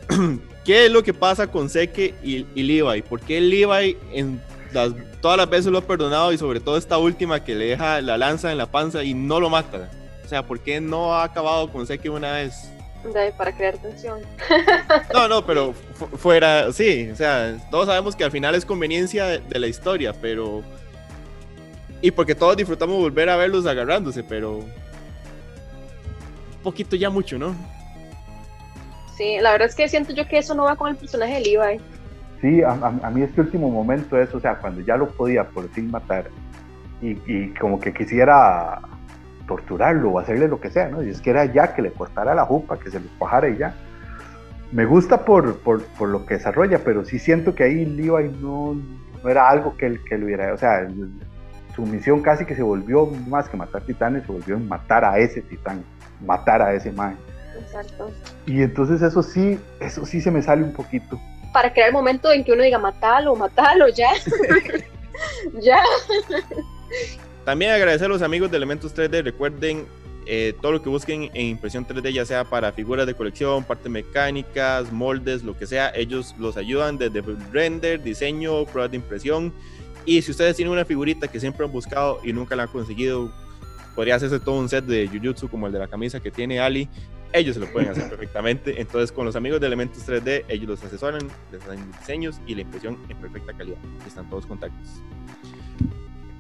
¿Qué 0.65 0.87
es 0.87 0.93
lo 0.93 1.03
que 1.03 1.13
pasa 1.15 1.47
con 1.47 1.69
Seke 1.69 2.15
y, 2.23 2.47
y 2.55 2.63
Levi? 2.63 3.03
¿Por 3.03 3.21
qué 3.21 3.41
Levi 3.41 3.97
en 4.13 4.41
las, 4.73 4.93
todas 5.21 5.37
las 5.37 5.51
veces 5.51 5.67
lo 5.67 5.79
ha 5.79 5.83
perdonado 5.83 6.33
y 6.33 6.39
sobre 6.39 6.61
todo 6.61 6.77
esta 6.77 6.99
última 6.99 7.43
que 7.43 7.55
le 7.55 7.67
deja 7.67 8.01
la 8.01 8.17
lanza 8.17 8.53
en 8.53 8.59
la 8.59 8.67
panza 8.67 9.03
y 9.03 9.15
no 9.15 9.41
lo 9.41 9.51
mata? 9.51 9.91
O 10.25 10.29
sea, 10.29 10.47
¿por 10.47 10.61
qué 10.61 10.81
no 10.81 11.15
ha 11.15 11.25
acabado 11.25 11.71
con 11.71 11.87
Seke 11.87 12.09
una 12.09 12.33
vez? 12.33 12.72
Para 13.37 13.53
crear 13.53 13.77
tensión. 13.79 14.21
No, 15.13 15.29
no, 15.29 15.45
pero 15.45 15.73
fuera, 16.19 16.73
sí, 16.73 17.11
o 17.13 17.17
sea, 17.17 17.57
todos 17.71 17.87
sabemos 17.87 18.15
que 18.15 18.25
al 18.25 18.31
final 18.31 18.55
es 18.55 18.65
conveniencia 18.65 19.27
de, 19.27 19.39
de 19.39 19.59
la 19.59 19.67
historia, 19.67 20.13
pero... 20.13 20.63
Y 22.01 22.11
porque 22.11 22.35
todos 22.35 22.57
disfrutamos 22.57 22.97
volver 22.97 23.29
a 23.29 23.37
verlos 23.37 23.67
agarrándose, 23.67 24.23
pero... 24.23 24.59
Un 24.59 24.71
poquito 26.63 26.97
ya 26.97 27.11
mucho, 27.11 27.39
¿no? 27.39 27.55
Sí, 29.17 29.39
la 29.41 29.53
verdad 29.53 29.69
es 29.69 29.75
que 29.75 29.89
siento 29.89 30.13
yo 30.13 30.27
que 30.27 30.39
eso 30.39 30.55
no 30.55 30.65
va 30.65 30.77
con 30.77 30.91
el 30.91 30.97
personaje 30.97 31.35
de 31.35 31.41
Levi. 31.41 31.81
Sí, 32.41 32.63
a, 32.63 32.71
a, 32.71 33.07
a 33.07 33.11
mí 33.11 33.23
este 33.23 33.41
último 33.41 33.71
momento 33.71 34.21
es, 34.21 34.35
o 34.35 34.41
sea, 34.41 34.57
cuando 34.57 34.81
ya 34.81 34.97
lo 34.97 35.09
podía 35.09 35.45
por 35.45 35.69
fin 35.71 35.91
matar 35.91 36.29
y, 37.01 37.19
y, 37.27 37.55
como 37.55 37.79
que 37.81 37.93
quisiera 37.93 38.81
torturarlo 39.47 40.11
o 40.11 40.19
hacerle 40.19 40.49
lo 40.49 40.61
que 40.61 40.71
sea, 40.71 40.89
¿no? 40.89 41.03
Y 41.03 41.11
es 41.11 41.21
que 41.21 41.31
era 41.31 41.45
ya 41.47 41.75
que 41.75 41.83
le 41.83 41.93
cortara 41.93 42.35
la 42.35 42.45
jupa, 42.45 42.79
que 42.79 42.91
se 42.91 43.01
lo 43.01 43.07
bajara 43.19 43.49
y 43.49 43.57
ya. 43.57 43.75
Me 44.71 44.85
gusta 44.85 45.25
por, 45.25 45.59
por, 45.59 45.85
por, 45.85 46.09
lo 46.09 46.25
que 46.25 46.35
desarrolla, 46.35 46.79
pero 46.83 47.05
sí 47.05 47.19
siento 47.19 47.55
que 47.55 47.65
ahí 47.65 47.85
Levi 47.85 48.31
no, 48.41 48.75
no 49.23 49.29
era 49.29 49.49
algo 49.49 49.77
que 49.77 49.87
él, 49.87 50.01
que 50.05 50.15
él 50.15 50.25
hubiera, 50.25 50.55
o 50.55 50.57
sea, 50.57 50.89
su 51.75 51.83
misión 51.83 52.23
casi 52.23 52.47
que 52.47 52.55
se 52.55 52.63
volvió 52.63 53.07
más 53.29 53.49
que 53.49 53.57
matar 53.57 53.83
titanes, 53.83 54.25
se 54.25 54.33
volvió 54.33 54.57
en 54.57 54.67
matar 54.69 55.05
a 55.05 55.19
ese 55.19 55.43
titán, 55.43 55.85
matar 56.21 56.63
a 56.63 56.73
ese 56.73 56.91
man. 56.91 57.19
Exacto. 57.59 58.11
Y 58.47 58.63
entonces 58.63 59.03
eso 59.03 59.23
sí, 59.23 59.61
eso 59.81 60.07
sí 60.07 60.21
se 60.21 60.31
me 60.31 60.43
sale 60.43 60.63
un 60.63 60.73
poquito. 60.73 61.21
Para 61.53 61.71
crear 61.73 61.89
el 61.89 61.95
momento 61.95 62.33
en 62.33 62.45
que 62.45 62.53
uno 62.53 62.63
diga, 62.63 62.79
matalo, 62.79 63.37
matalo, 63.37 63.89
ya. 63.89 64.09
ya. 65.61 65.83
También 67.45 67.73
agradecer 67.73 68.07
a 68.07 68.09
los 68.09 68.23
amigos 68.23 68.51
de 68.51 68.57
Elementos 68.57 68.95
3D. 68.95 69.23
Recuerden 69.23 69.87
eh, 70.27 70.55
todo 70.61 70.73
lo 70.73 70.83
que 70.83 70.89
busquen 70.89 71.31
en 71.35 71.47
impresión 71.47 71.87
3D, 71.87 72.13
ya 72.13 72.25
sea 72.25 72.45
para 72.45 72.73
figuras 72.73 73.07
de 73.07 73.15
colección, 73.15 73.65
partes 73.65 73.91
mecánicas, 73.91 74.93
moldes, 74.93 75.43
lo 75.43 75.57
que 75.57 75.67
sea. 75.67 75.93
Ellos 75.95 76.35
los 76.39 76.57
ayudan 76.57 76.99
desde 76.99 77.23
render, 77.53 78.03
diseño, 78.03 78.65
pruebas 78.67 78.91
de 78.91 78.99
impresión. 78.99 79.53
Y 80.05 80.23
si 80.23 80.31
ustedes 80.31 80.57
tienen 80.57 80.73
una 80.73 80.85
figurita 80.85 81.29
que 81.29 81.41
siempre 81.41 81.65
han 81.65 81.73
buscado 81.73 82.21
y 82.25 82.33
nunca 82.33 82.57
la 82.57 82.65
han 82.65 82.69
conseguido, 82.69 83.33
podría 83.95 84.17
hacerse 84.17 84.41
todo 84.41 84.59
un 84.59 84.69
set 84.69 84.85
de 84.85 85.09
Jujutsu 85.09 85.49
como 85.49 85.67
el 85.67 85.73
de 85.73 85.79
la 85.79 85.89
camisa 85.89 86.21
que 86.21 86.31
tiene 86.31 86.61
Ali 86.61 86.89
ellos 87.33 87.55
se 87.55 87.61
lo 87.61 87.67
pueden 87.73 87.91
hacer 87.91 88.09
perfectamente. 88.11 88.81
Entonces, 88.81 89.13
con 89.13 89.25
los 89.25 89.37
amigos 89.37 89.61
de 89.61 89.67
Elementos 89.67 90.07
3D, 90.07 90.45
ellos 90.49 90.69
los 90.69 90.85
asesoran, 90.85 91.23
les 91.51 91.67
dan 91.67 91.91
diseños 91.99 92.41
y 92.47 92.55
la 92.55 92.63
impresión 92.63 92.99
en 93.09 93.17
perfecta 93.19 93.53
calidad. 93.53 93.79
Están 94.07 94.29
todos 94.29 94.47
contactos. 94.47 95.03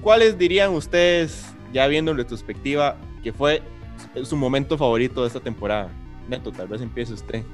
¿Cuáles 0.02 0.36
dirían 0.36 0.72
ustedes, 0.72 1.46
ya 1.72 1.86
viendo 1.86 2.10
en 2.10 2.16
retrospectiva, 2.16 2.96
que 3.22 3.32
fue 3.32 3.62
su 4.24 4.36
momento 4.36 4.76
favorito 4.76 5.22
de 5.22 5.28
esta 5.28 5.38
temporada? 5.38 5.90
Neto, 6.28 6.50
tal 6.50 6.66
vez 6.66 6.82
empiece 6.82 7.12
usted. 7.12 7.44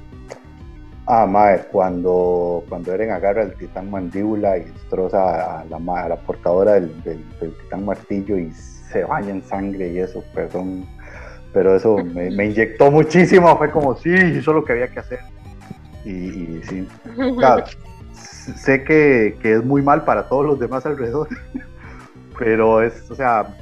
Ah, 1.05 1.27
madre, 1.27 1.65
cuando, 1.71 2.63
cuando 2.67 2.93
Eren 2.93 3.11
agarra 3.11 3.43
el 3.43 3.53
titán 3.53 3.91
mandíbula 3.91 4.57
y 4.57 4.63
destroza 4.65 5.61
a 5.61 5.65
la, 5.65 5.77
a 5.77 6.09
la 6.09 6.15
portadora 6.17 6.73
del, 6.73 7.03
del, 7.03 7.23
del 7.39 7.55
titán 7.55 7.85
martillo 7.85 8.37
y 8.37 8.51
se 8.51 9.03
baña 9.03 9.29
en 9.29 9.43
sangre 9.43 9.91
y 9.91 9.99
eso, 9.99 10.23
perdón, 10.33 10.87
pero 11.53 11.75
eso 11.75 11.97
me, 11.97 12.31
me, 12.31 12.45
inyectó 12.45 12.89
muchísimo, 12.89 13.55
fue 13.57 13.69
como, 13.71 13.95
sí, 13.95 14.13
eso 14.13 14.51
es 14.51 14.55
lo 14.55 14.65
que 14.65 14.73
había 14.73 14.87
que 14.87 14.99
hacer. 14.99 15.19
Y, 16.03 16.09
y 16.09 16.61
sí, 16.63 16.87
claro, 17.37 17.63
sé 18.11 18.83
que, 18.83 19.37
que, 19.41 19.53
es 19.53 19.63
muy 19.63 19.81
mal 19.81 20.03
para 20.03 20.27
todos 20.27 20.45
los 20.45 20.59
demás 20.59 20.85
alrededor, 20.85 21.27
pero 22.39 22.81
es, 22.81 23.11
o 23.11 23.15
sea, 23.15 23.53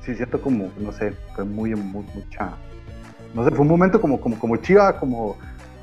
sí 0.00 0.14
siento 0.14 0.40
como, 0.40 0.72
no 0.78 0.90
sé, 0.90 1.12
fue 1.36 1.44
muy, 1.44 1.74
muy 1.74 2.04
mucha, 2.14 2.52
no 3.34 3.44
sé, 3.44 3.50
fue 3.50 3.60
un 3.60 3.68
momento 3.68 4.00
como, 4.00 4.18
como, 4.20 4.38
como 4.38 4.56
chiva, 4.56 4.98
como 4.98 5.36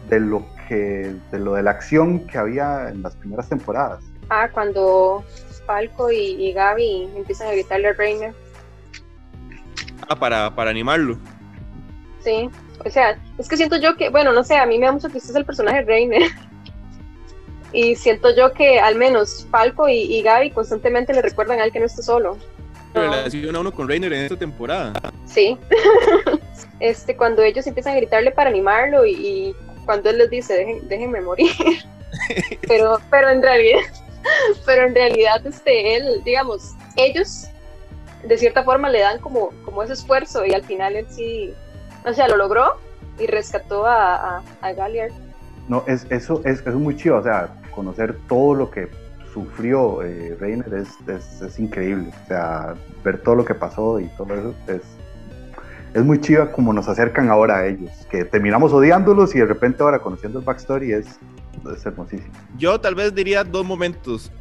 de 0.09 0.19
lo 0.19 0.43
que, 0.67 1.15
de 1.31 1.39
lo 1.39 1.53
de 1.53 1.63
la 1.63 1.71
acción 1.71 2.25
que 2.25 2.39
había 2.39 2.89
en 2.89 3.03
las 3.03 3.15
primeras 3.15 3.47
temporadas. 3.47 4.03
Ah, 4.31 4.49
cuando 4.51 5.23
Falco 5.67 6.11
y, 6.11 6.17
y 6.17 6.51
Gaby 6.51 7.11
empiezan 7.15 7.49
a 7.49 7.51
gritarle 7.51 7.89
a 7.89 7.93
Reiner. 7.93 8.33
Ah, 10.09 10.15
para, 10.15 10.53
para 10.55 10.71
animarlo. 10.71 11.19
Sí, 12.21 12.49
o 12.83 12.89
sea, 12.89 13.17
es 13.37 13.47
que 13.47 13.57
siento 13.57 13.77
yo 13.77 13.95
que, 13.95 14.09
bueno, 14.09 14.33
no 14.33 14.43
sé, 14.43 14.57
a 14.57 14.65
mí 14.65 14.79
me 14.79 14.87
da 14.87 14.91
mucho 14.91 15.09
que 15.09 15.19
este 15.19 15.29
es 15.29 15.35
el 15.35 15.45
personaje 15.45 15.83
Reiner. 15.83 16.23
y 17.71 17.95
siento 17.95 18.35
yo 18.35 18.53
que 18.53 18.79
al 18.79 18.95
menos 18.95 19.45
Falco 19.49 19.87
y, 19.87 20.01
y, 20.01 20.21
Gaby 20.21 20.51
constantemente 20.51 21.13
le 21.13 21.21
recuerdan 21.21 21.59
a 21.59 21.65
él 21.65 21.71
que 21.71 21.79
no 21.79 21.85
está 21.85 22.01
solo. 22.01 22.37
¿no? 22.93 23.01
Relación 23.01 23.55
a 23.55 23.59
uno 23.59 23.71
con 23.71 23.87
Reiner 23.87 24.11
en 24.13 24.23
esta 24.23 24.37
temporada. 24.37 24.93
Sí. 25.25 25.57
este, 26.79 27.15
cuando 27.15 27.43
ellos 27.43 27.67
empiezan 27.67 27.93
a 27.93 27.97
gritarle 27.97 28.31
para 28.31 28.49
animarlo 28.49 29.05
y, 29.05 29.11
y 29.11 29.55
cuando 29.85 30.09
él 30.09 30.17
les 30.17 30.29
dice, 30.29 30.53
Dejen, 30.53 30.87
déjenme 30.87 31.21
morir. 31.21 31.51
pero, 32.67 32.99
pero 33.11 33.29
en 33.29 33.41
realidad, 33.41 33.81
pero 34.65 34.85
en 34.85 34.95
realidad, 34.95 35.45
este, 35.45 35.95
él, 35.95 36.21
digamos, 36.23 36.73
ellos 36.95 37.45
de 38.23 38.37
cierta 38.37 38.63
forma 38.63 38.89
le 38.89 38.99
dan 38.99 39.19
como, 39.19 39.51
como 39.63 39.81
ese 39.83 39.93
esfuerzo 39.93 40.45
y 40.45 40.53
al 40.53 40.63
final 40.63 40.95
él 40.95 41.05
sí 41.09 41.53
o 42.05 42.13
sea, 42.13 42.27
lo 42.27 42.37
logró 42.37 42.77
y 43.19 43.27
rescató 43.27 43.85
a, 43.85 44.37
a, 44.37 44.43
a 44.61 44.73
Galliard. 44.73 45.11
No, 45.67 45.83
es, 45.87 46.05
eso 46.09 46.41
es, 46.45 46.65
es, 46.65 46.73
muy 46.73 46.95
chido, 46.95 47.17
o 47.17 47.23
sea, 47.23 47.49
conocer 47.71 48.17
todo 48.27 48.55
lo 48.55 48.71
que 48.71 48.89
sufrió 49.33 50.03
eh, 50.03 50.35
Reiner 50.39 50.73
es, 50.73 50.89
es, 51.07 51.41
es, 51.41 51.59
increíble, 51.59 52.09
o 52.23 52.27
sea, 52.27 52.73
ver 53.03 53.21
todo 53.21 53.35
lo 53.35 53.45
que 53.45 53.53
pasó 53.53 53.99
y 53.99 54.07
todo 54.17 54.33
eso 54.33 54.55
es, 54.67 54.81
es 55.93 56.03
muy 56.03 56.19
chido 56.19 56.51
como 56.51 56.73
nos 56.73 56.87
acercan 56.87 57.29
ahora 57.29 57.59
a 57.59 57.67
ellos, 57.67 57.91
que 58.09 58.25
terminamos 58.25 58.73
odiándolos 58.73 59.35
y 59.35 59.39
de 59.39 59.45
repente 59.45 59.83
ahora 59.83 59.99
conociendo 59.99 60.39
el 60.39 60.45
backstory 60.45 60.93
es, 60.93 61.19
es 61.73 61.85
hermosísimo. 61.85 62.33
Yo 62.57 62.79
tal 62.79 62.95
vez 62.95 63.13
diría 63.13 63.43
dos 63.43 63.65
momentos, 63.65 64.31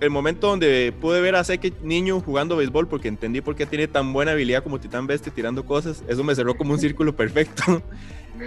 el 0.00 0.10
momento 0.10 0.48
donde 0.48 0.92
pude 0.98 1.20
ver 1.20 1.36
a 1.36 1.44
Seke 1.44 1.72
niño 1.82 2.20
jugando 2.20 2.56
béisbol 2.56 2.88
porque 2.88 3.08
entendí 3.08 3.40
por 3.40 3.54
qué 3.54 3.66
tiene 3.66 3.86
tan 3.86 4.12
buena 4.12 4.32
habilidad 4.32 4.62
como 4.62 4.80
Titán 4.80 5.06
Bestia 5.06 5.32
tirando 5.32 5.64
cosas, 5.64 6.02
eso 6.08 6.24
me 6.24 6.34
cerró 6.34 6.56
como 6.56 6.72
un 6.72 6.78
círculo 6.78 7.14
perfecto. 7.14 7.82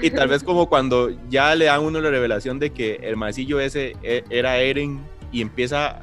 y 0.01 0.09
tal 0.09 0.27
vez 0.27 0.43
como 0.43 0.67
cuando 0.67 1.11
ya 1.29 1.55
le 1.55 1.65
dan 1.65 1.81
uno 1.81 2.01
la 2.01 2.09
revelación 2.09 2.59
de 2.59 2.71
que 2.71 2.95
el 3.03 3.15
maecillo 3.15 3.59
ese 3.59 3.95
era 4.01 4.57
Eren 4.57 5.01
y 5.31 5.41
empieza 5.41 6.01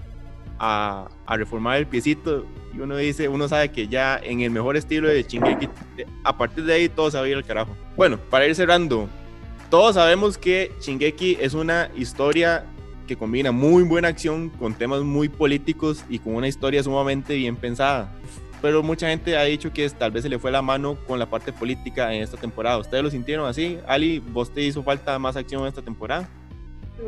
a, 0.58 1.08
a, 1.26 1.36
reformar 1.36 1.78
el 1.78 1.86
piecito 1.86 2.46
y 2.74 2.80
uno 2.80 2.96
dice, 2.96 3.28
uno 3.28 3.48
sabe 3.48 3.70
que 3.70 3.88
ya 3.88 4.20
en 4.22 4.42
el 4.42 4.50
mejor 4.50 4.76
estilo 4.76 5.08
de 5.08 5.22
Shingeki, 5.22 5.68
a 6.22 6.36
partir 6.36 6.64
de 6.64 6.74
ahí 6.74 6.88
todo 6.88 7.10
se 7.10 7.18
va 7.18 7.24
a 7.24 7.28
ir 7.28 7.36
al 7.36 7.44
carajo. 7.44 7.74
Bueno, 7.96 8.18
para 8.30 8.46
ir 8.46 8.54
cerrando, 8.54 9.08
todos 9.70 9.94
sabemos 9.94 10.38
que 10.38 10.70
Shingeki 10.80 11.38
es 11.40 11.54
una 11.54 11.90
historia 11.96 12.64
que 13.10 13.16
combina 13.16 13.50
muy 13.50 13.82
buena 13.82 14.06
acción 14.06 14.50
con 14.50 14.72
temas 14.72 15.00
muy 15.00 15.28
políticos 15.28 16.04
y 16.08 16.20
con 16.20 16.36
una 16.36 16.46
historia 16.46 16.80
sumamente 16.80 17.34
bien 17.34 17.56
pensada. 17.56 18.12
Pero 18.62 18.84
mucha 18.84 19.08
gente 19.08 19.36
ha 19.36 19.42
dicho 19.42 19.72
que 19.72 19.90
tal 19.90 20.12
vez 20.12 20.22
se 20.22 20.28
le 20.28 20.38
fue 20.38 20.52
la 20.52 20.62
mano 20.62 20.96
con 21.08 21.18
la 21.18 21.26
parte 21.26 21.52
política 21.52 22.14
en 22.14 22.22
esta 22.22 22.36
temporada. 22.36 22.78
¿Ustedes 22.78 23.02
lo 23.02 23.10
sintieron 23.10 23.48
así? 23.48 23.80
Ali, 23.88 24.20
¿vos 24.20 24.54
te 24.54 24.60
hizo 24.60 24.84
falta 24.84 25.18
más 25.18 25.34
acción 25.36 25.62
en 25.62 25.66
esta 25.66 25.82
temporada? 25.82 26.28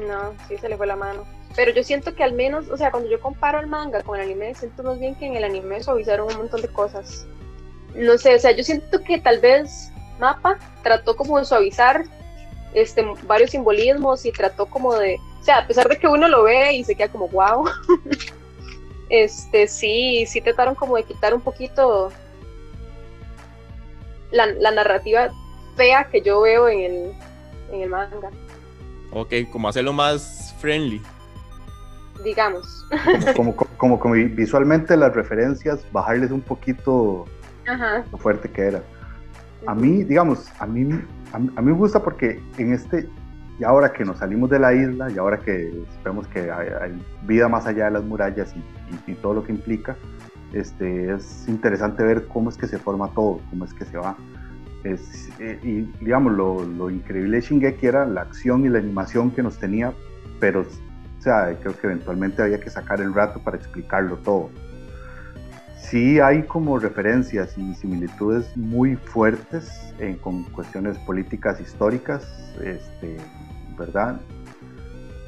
No, 0.08 0.34
sí 0.48 0.58
se 0.58 0.68
le 0.68 0.76
fue 0.76 0.88
la 0.88 0.96
mano. 0.96 1.24
Pero 1.54 1.70
yo 1.70 1.84
siento 1.84 2.16
que 2.16 2.24
al 2.24 2.32
menos, 2.32 2.68
o 2.68 2.76
sea, 2.76 2.90
cuando 2.90 3.08
yo 3.08 3.20
comparo 3.20 3.60
el 3.60 3.68
manga 3.68 4.02
con 4.02 4.18
el 4.18 4.26
anime, 4.26 4.56
siento 4.56 4.82
más 4.82 4.98
bien 4.98 5.14
que 5.14 5.26
en 5.26 5.36
el 5.36 5.44
anime 5.44 5.84
suavizaron 5.84 6.32
un 6.32 6.36
montón 6.36 6.62
de 6.62 6.68
cosas. 6.68 7.28
No 7.94 8.18
sé, 8.18 8.34
o 8.34 8.38
sea, 8.40 8.50
yo 8.50 8.64
siento 8.64 9.04
que 9.04 9.20
tal 9.20 9.38
vez 9.38 9.92
Mapa 10.18 10.58
trató 10.82 11.14
como 11.14 11.38
de 11.38 11.44
suavizar 11.44 12.02
este, 12.74 13.04
varios 13.26 13.50
simbolismos 13.50 14.24
y 14.24 14.32
trató 14.32 14.66
como 14.66 14.94
de, 14.94 15.18
o 15.40 15.44
sea, 15.44 15.58
a 15.58 15.66
pesar 15.66 15.88
de 15.88 15.98
que 15.98 16.08
uno 16.08 16.28
lo 16.28 16.44
ve 16.44 16.74
y 16.74 16.84
se 16.84 16.94
queda 16.94 17.08
como 17.08 17.28
wow, 17.28 17.64
este, 19.08 19.66
sí, 19.68 20.24
sí 20.26 20.40
trataron 20.40 20.74
como 20.74 20.96
de 20.96 21.04
quitar 21.04 21.34
un 21.34 21.40
poquito 21.40 22.10
la, 24.30 24.46
la 24.46 24.70
narrativa 24.70 25.30
fea 25.76 26.04
que 26.04 26.22
yo 26.22 26.40
veo 26.40 26.68
en 26.68 26.80
el, 26.80 27.12
en 27.72 27.82
el 27.82 27.88
manga. 27.88 28.30
Ok, 29.12 29.34
como 29.50 29.68
hacerlo 29.68 29.92
más 29.92 30.54
friendly. 30.58 31.00
Digamos. 32.24 32.86
Como, 33.36 33.54
como, 33.56 33.98
como, 34.00 34.14
visualmente 34.14 34.96
las 34.96 35.14
referencias, 35.14 35.80
bajarles 35.92 36.30
un 36.30 36.40
poquito 36.40 37.26
Ajá. 37.66 38.04
lo 38.10 38.18
fuerte 38.18 38.50
que 38.50 38.62
era. 38.62 38.82
A 39.66 39.74
mí, 39.74 40.04
digamos, 40.04 40.50
a 40.58 40.66
mí, 40.66 40.88
a 41.32 41.38
mí, 41.38 41.50
me 41.62 41.72
gusta 41.72 42.02
porque 42.02 42.42
en 42.58 42.72
este, 42.72 43.08
y 43.58 43.64
ahora 43.64 43.92
que 43.92 44.04
nos 44.04 44.18
salimos 44.18 44.50
de 44.50 44.58
la 44.58 44.74
isla, 44.74 45.10
y 45.10 45.18
ahora 45.18 45.38
que 45.38 45.72
vemos 46.04 46.26
que 46.28 46.50
hay, 46.50 46.98
vida 47.26 47.48
más 47.48 47.66
allá 47.66 47.86
de 47.86 47.92
las 47.92 48.04
murallas 48.04 48.54
y, 49.06 49.14
todo 49.14 49.34
lo 49.34 49.44
que 49.44 49.52
implica, 49.52 49.96
este, 50.52 51.14
es 51.14 51.46
interesante 51.48 52.02
ver 52.02 52.26
cómo 52.26 52.50
es 52.50 52.56
que 52.56 52.66
se 52.66 52.78
forma 52.78 53.08
todo, 53.14 53.40
cómo 53.50 53.64
es 53.64 53.72
que 53.72 53.84
se 53.84 53.96
va. 53.96 54.16
Es, 54.84 55.30
eh, 55.38 55.60
y 55.62 56.04
digamos, 56.04 56.32
lo, 56.32 56.64
lo, 56.64 56.90
increíble 56.90 57.36
de 57.36 57.42
Shingeki 57.42 57.86
era 57.86 58.04
la 58.04 58.22
acción 58.22 58.64
y 58.64 58.68
la 58.68 58.78
animación 58.78 59.30
que 59.30 59.42
nos 59.42 59.58
tenía, 59.58 59.92
pero, 60.40 60.62
o 60.62 61.22
sea, 61.22 61.56
creo 61.60 61.78
que 61.78 61.86
eventualmente 61.86 62.42
había 62.42 62.58
que 62.58 62.68
sacar 62.68 63.00
el 63.00 63.14
rato 63.14 63.40
para 63.40 63.56
explicarlo 63.56 64.16
todo. 64.16 64.50
Sí 65.90 66.20
hay 66.20 66.44
como 66.44 66.78
referencias 66.78 67.56
y 67.58 67.74
similitudes 67.74 68.56
muy 68.56 68.96
fuertes 68.96 69.92
en, 69.98 70.16
con 70.16 70.44
cuestiones 70.44 70.96
políticas 70.98 71.60
históricas, 71.60 72.24
este, 72.62 73.18
¿verdad? 73.76 74.20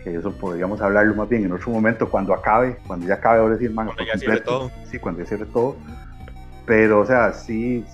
Que 0.02 0.14
eso 0.16 0.32
podríamos 0.32 0.80
hablarlo 0.80 1.14
más 1.14 1.28
bien 1.28 1.44
en 1.44 1.52
otro 1.52 1.70
momento 1.70 2.08
cuando 2.08 2.32
acabe, 2.32 2.78
cuando 2.86 3.06
ya 3.06 3.14
acabe 3.14 3.40
ahora 3.40 3.58
sí 3.58 3.68
manga. 3.68 3.92
Cuando 3.94 4.12
ya 4.12 4.18
cierre 4.18 4.40
todo. 4.40 4.70
Sí, 4.90 4.98
cuando 4.98 5.20
ya 5.20 5.26
cierre 5.26 5.46
todo. 5.46 5.76
Pero, 6.66 7.00
o 7.00 7.06
sea, 7.06 7.32
sí, 7.32 7.84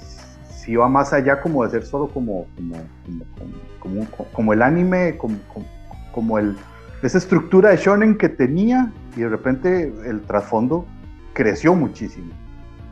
sí 0.61 0.77
va 0.77 0.89
más 0.89 1.13
allá 1.13 1.41
como 1.41 1.65
de 1.65 1.71
ser 1.71 1.85
solo 1.85 2.09
como, 2.09 2.47
como, 2.55 2.77
como, 3.81 4.07
como, 4.07 4.31
como 4.33 4.53
el 4.53 4.63
anime, 4.63 5.17
como, 5.17 5.37
como, 6.13 6.39
el, 6.39 6.57
esa 7.03 7.19
estructura 7.19 7.71
de 7.71 7.79
shonen 7.79 8.17
que 8.17 8.29
tenía 8.29 8.93
y 9.17 9.21
de 9.21 9.29
repente 9.29 9.93
el 10.07 10.21
trasfondo 10.23 10.87
creció 11.33 11.75
muchísimo, 11.75 12.33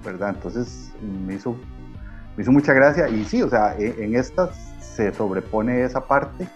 ¿verdad? 0.05 0.31
Entonces 0.35 0.93
me 1.27 1.35
hizo, 1.35 1.57
me 2.37 2.43
hizo 2.43 2.53
mucha 2.53 2.73
gracia 2.73 3.09
y 3.09 3.25
sí, 3.25 3.43
o 3.43 3.49
sea, 3.49 3.77
en, 3.79 4.03
en 4.03 4.17
estas 4.17 4.57
se 4.81 5.13
sobrepone 5.13 5.85
esa 5.85 6.01
parte 6.01 6.49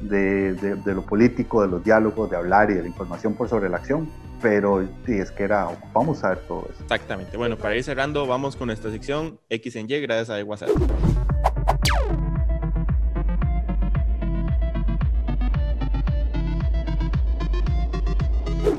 de, 0.00 0.54
de, 0.54 0.94
lo 0.94 1.02
político, 1.02 1.62
de 1.62 1.68
los 1.68 1.84
diálogos, 1.84 2.30
de 2.30 2.36
hablar 2.36 2.70
y 2.70 2.74
de 2.74 2.82
la 2.82 2.88
información 2.88 3.34
por 3.34 3.48
sobre 3.48 3.68
la 3.68 3.78
acción, 3.78 4.08
pero 4.42 4.86
sí, 5.06 5.14
es 5.14 5.30
que 5.30 5.44
era, 5.44 5.68
ocupamos 5.68 6.18
saber 6.18 6.38
todo 6.46 6.66
eso. 6.70 6.82
Exactamente. 6.82 7.36
Bueno, 7.36 7.56
para 7.56 7.76
ir 7.76 7.84
cerrando, 7.84 8.26
vamos 8.26 8.56
con 8.56 8.66
nuestra 8.66 8.90
sección 8.90 9.38
X 9.48 9.76
en 9.76 9.90
Y, 9.90 10.00
gracias 10.00 10.30
a 10.30 10.44
WhatsApp. 10.44 10.70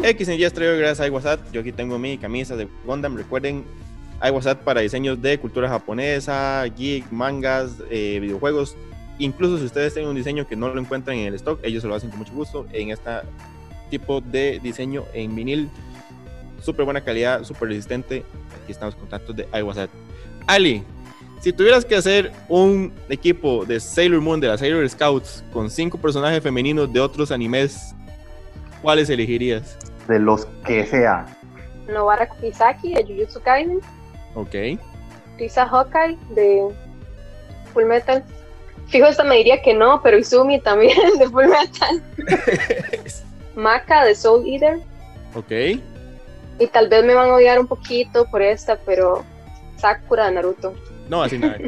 X 0.04 0.28
en 0.30 0.36
Y 0.36 0.40
gracias 0.40 1.02
a 1.02 1.12
WhatsApp. 1.12 1.40
Yo 1.52 1.62
aquí 1.62 1.72
tengo 1.72 1.98
mi 1.98 2.18
camisa 2.18 2.56
de 2.56 2.68
Gundam. 2.86 3.18
Recuerden, 3.18 3.66
hay 4.20 4.32
WhatsApp 4.32 4.64
para 4.64 4.82
diseños 4.82 5.22
de 5.22 5.40
cultura 5.40 5.70
japonesa, 5.70 6.66
geek, 6.66 7.12
mangas, 7.12 7.76
eh, 7.90 8.20
videojuegos. 8.20 8.76
Incluso 9.20 9.58
si 9.58 9.66
ustedes 9.66 9.94
tienen 9.94 10.10
un 10.10 10.16
diseño 10.16 10.48
que 10.48 10.56
no 10.56 10.70
lo 10.70 10.80
encuentran 10.80 11.18
en 11.18 11.28
el 11.28 11.34
stock, 11.36 11.60
ellos 11.64 11.82
se 11.82 11.88
lo 11.88 11.96
hacen 11.96 12.10
con 12.10 12.20
mucho 12.20 12.34
gusto 12.34 12.66
en 12.72 12.92
este 12.92 13.10
tipo 13.90 14.22
de 14.22 14.60
diseño 14.62 15.06
en 15.14 15.36
vinil. 15.36 15.70
Súper 16.62 16.86
buena 16.86 17.02
calidad, 17.02 17.44
súper 17.44 17.70
resistente. 17.70 18.24
Aquí 18.64 18.72
estamos 18.72 18.96
contactos 18.96 19.36
de 19.36 19.48
iWhatsApp. 19.54 19.90
Ali, 20.48 20.84
si 21.40 21.54
tuvieras 21.54 21.86
que 21.86 21.96
hacer 21.96 22.32
un 22.50 22.92
equipo 23.10 23.66
de 23.66 23.80
Sailor 23.80 24.22
Moon, 24.22 24.40
de 24.40 24.48
la 24.48 24.58
Sailor 24.58 24.88
Scouts, 24.90 25.44
con 25.54 25.70
cinco 25.70 25.98
personajes 25.98 26.42
femeninos 26.42 26.92
de 26.92 27.00
otros 27.00 27.32
animes, 27.32 27.96
¿cuáles 28.82 29.10
elegirías? 29.10 29.78
De 30.08 30.20
los 30.20 30.46
que 30.66 30.86
sea. 30.86 31.28
Nobara 31.88 32.28
Kisaki 32.28 32.96
de 32.96 33.04
Jujutsu 33.04 33.40
Kaisen. 33.42 33.80
Ok. 34.38 34.56
Lisa 35.40 35.68
Hawkeye 35.68 36.16
de 36.36 36.68
Full 37.74 37.86
Metal. 37.86 38.24
Fijo, 38.88 39.08
esta 39.08 39.24
me 39.24 39.38
diría 39.38 39.62
que 39.62 39.74
no, 39.74 40.02
pero 40.04 40.18
Izumi 40.18 40.62
también 40.62 40.96
de 41.20 41.28
Full 41.28 41.48
Metal. 41.48 42.04
Maka 43.56 44.06
de 44.06 44.14
Soul 44.14 44.48
Eater. 44.48 44.80
Ok. 45.34 45.82
Y 46.60 46.68
tal 46.68 46.88
vez 46.88 47.04
me 47.04 47.16
van 47.16 47.32
a 47.32 47.36
odiar 47.36 47.60
un 47.60 47.68
poquito 47.68 48.26
por 48.30 48.44
esta, 48.44 48.78
pero 48.86 49.26
Sakura 49.78 50.28
de 50.28 50.34
Naruto. 50.34 50.76
No, 51.10 51.24
así 51.24 51.40
nada. 51.40 51.58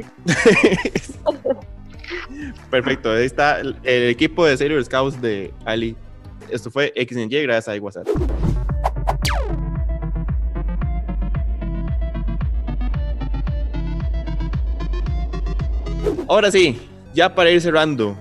Perfecto, 2.69 3.12
ahí 3.12 3.25
está 3.25 3.60
el, 3.62 3.75
equipo 3.84 4.45
de 4.45 4.58
Sailor 4.58 4.86
Scouts 4.86 5.19
de 5.21 5.51
Ali. 5.65 5.95
Esto 6.49 6.69
fue 6.69 6.93
XNY 6.95 7.43
gracias 7.43 7.75
a 7.75 7.82
WhatsApp. 7.82 8.08
Ahora 16.29 16.51
sí, 16.51 16.79
ya 17.11 17.33
para 17.33 17.49
ir 17.49 17.59
cerrando, 17.59 18.15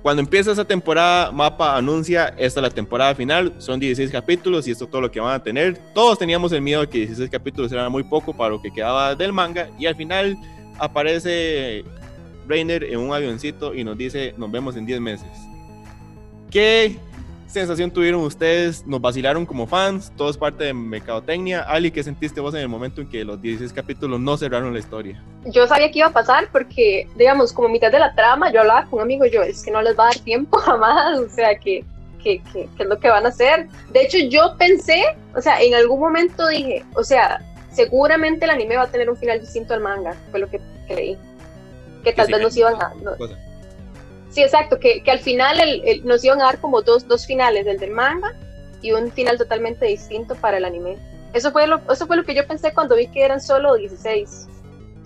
cuando 0.00 0.22
empieza 0.22 0.52
esa 0.52 0.64
temporada, 0.64 1.30
Mapa 1.30 1.76
anuncia, 1.76 2.28
esta 2.38 2.60
es 2.60 2.62
la 2.62 2.70
temporada 2.70 3.14
final, 3.14 3.52
son 3.58 3.78
16 3.78 4.10
capítulos 4.10 4.66
y 4.66 4.70
esto 4.70 4.84
es 4.84 4.90
todo 4.90 5.02
lo 5.02 5.10
que 5.10 5.20
van 5.20 5.34
a 5.34 5.42
tener. 5.42 5.76
Todos 5.92 6.18
teníamos 6.18 6.50
el 6.52 6.62
miedo 6.62 6.80
de 6.80 6.88
que 6.88 6.98
16 7.00 7.28
capítulos 7.28 7.70
era 7.70 7.90
muy 7.90 8.04
poco 8.04 8.32
para 8.32 8.48
lo 8.48 8.62
que 8.62 8.72
quedaba 8.72 9.14
del 9.14 9.34
manga 9.34 9.68
y 9.78 9.84
al 9.84 9.94
final 9.94 10.38
aparece 10.78 11.84
Rainer 12.48 12.84
en 12.84 12.98
un 13.00 13.12
avioncito 13.12 13.74
y 13.74 13.84
nos 13.84 13.98
dice, 13.98 14.32
nos 14.38 14.50
vemos 14.50 14.74
en 14.76 14.86
10 14.86 15.00
meses. 15.02 15.28
¿Qué 16.50 16.96
sensación 17.52 17.90
tuvieron 17.90 18.22
ustedes? 18.22 18.86
¿Nos 18.86 19.00
vacilaron 19.00 19.46
como 19.46 19.66
fans? 19.66 20.12
¿Todo 20.16 20.30
es 20.30 20.36
parte 20.36 20.64
de 20.64 20.74
mercadotecnia? 20.74 21.62
Ali, 21.62 21.90
¿qué 21.90 22.02
sentiste 22.02 22.40
vos 22.40 22.54
en 22.54 22.60
el 22.60 22.68
momento 22.68 23.00
en 23.00 23.08
que 23.08 23.24
los 23.24 23.40
16 23.40 23.72
capítulos 23.72 24.18
no 24.20 24.36
cerraron 24.36 24.72
la 24.72 24.78
historia? 24.78 25.22
Yo 25.44 25.66
sabía 25.66 25.90
que 25.90 25.98
iba 25.98 26.08
a 26.08 26.12
pasar 26.12 26.48
porque, 26.50 27.08
digamos, 27.16 27.52
como 27.52 27.68
mitad 27.68 27.92
de 27.92 27.98
la 27.98 28.14
trama, 28.14 28.52
yo 28.52 28.60
hablaba 28.60 28.86
con 28.86 28.98
un 28.98 29.02
amigo, 29.02 29.26
yo, 29.26 29.42
es 29.42 29.62
que 29.62 29.70
no 29.70 29.82
les 29.82 29.98
va 29.98 30.04
a 30.04 30.06
dar 30.06 30.18
tiempo 30.18 30.56
jamás, 30.58 31.18
o 31.18 31.28
sea, 31.28 31.58
que, 31.58 31.84
que, 32.22 32.42
que, 32.52 32.68
que 32.76 32.82
es 32.82 32.88
lo 32.88 32.98
que 32.98 33.08
van 33.08 33.26
a 33.26 33.28
hacer. 33.28 33.68
De 33.92 34.02
hecho, 34.02 34.18
yo 34.18 34.56
pensé, 34.58 35.02
o 35.36 35.40
sea, 35.40 35.60
en 35.60 35.74
algún 35.74 36.00
momento 36.00 36.48
dije, 36.48 36.84
o 36.94 37.04
sea, 37.04 37.40
seguramente 37.70 38.44
el 38.44 38.50
anime 38.50 38.76
va 38.76 38.84
a 38.84 38.90
tener 38.90 39.10
un 39.10 39.16
final 39.16 39.40
distinto 39.40 39.74
al 39.74 39.80
manga, 39.80 40.14
fue 40.30 40.40
lo 40.40 40.48
que 40.48 40.60
creí. 40.86 41.16
Que 42.02 42.12
tal 42.12 42.26
sí, 42.26 42.32
vez 42.32 42.42
nos 42.42 42.56
iban 42.56 42.74
a... 42.82 42.92
No, 43.02 43.12
Sí, 44.32 44.42
exacto, 44.42 44.80
que, 44.80 45.02
que 45.02 45.10
al 45.10 45.18
final 45.18 45.60
el, 45.60 45.82
el, 45.84 46.06
nos 46.06 46.24
iban 46.24 46.40
a 46.40 46.44
dar 46.44 46.58
como 46.58 46.80
dos, 46.80 47.06
dos 47.06 47.26
finales, 47.26 47.66
el 47.66 47.78
del 47.78 47.90
manga 47.90 48.34
y 48.80 48.92
un 48.92 49.12
final 49.12 49.36
totalmente 49.36 49.84
distinto 49.86 50.34
para 50.34 50.56
el 50.56 50.64
anime. 50.64 50.96
Eso 51.34 51.52
fue, 51.52 51.66
lo, 51.66 51.80
eso 51.90 52.06
fue 52.06 52.16
lo 52.16 52.24
que 52.24 52.34
yo 52.34 52.46
pensé 52.46 52.72
cuando 52.72 52.96
vi 52.96 53.06
que 53.08 53.22
eran 53.24 53.40
solo 53.40 53.74
16. 53.76 54.48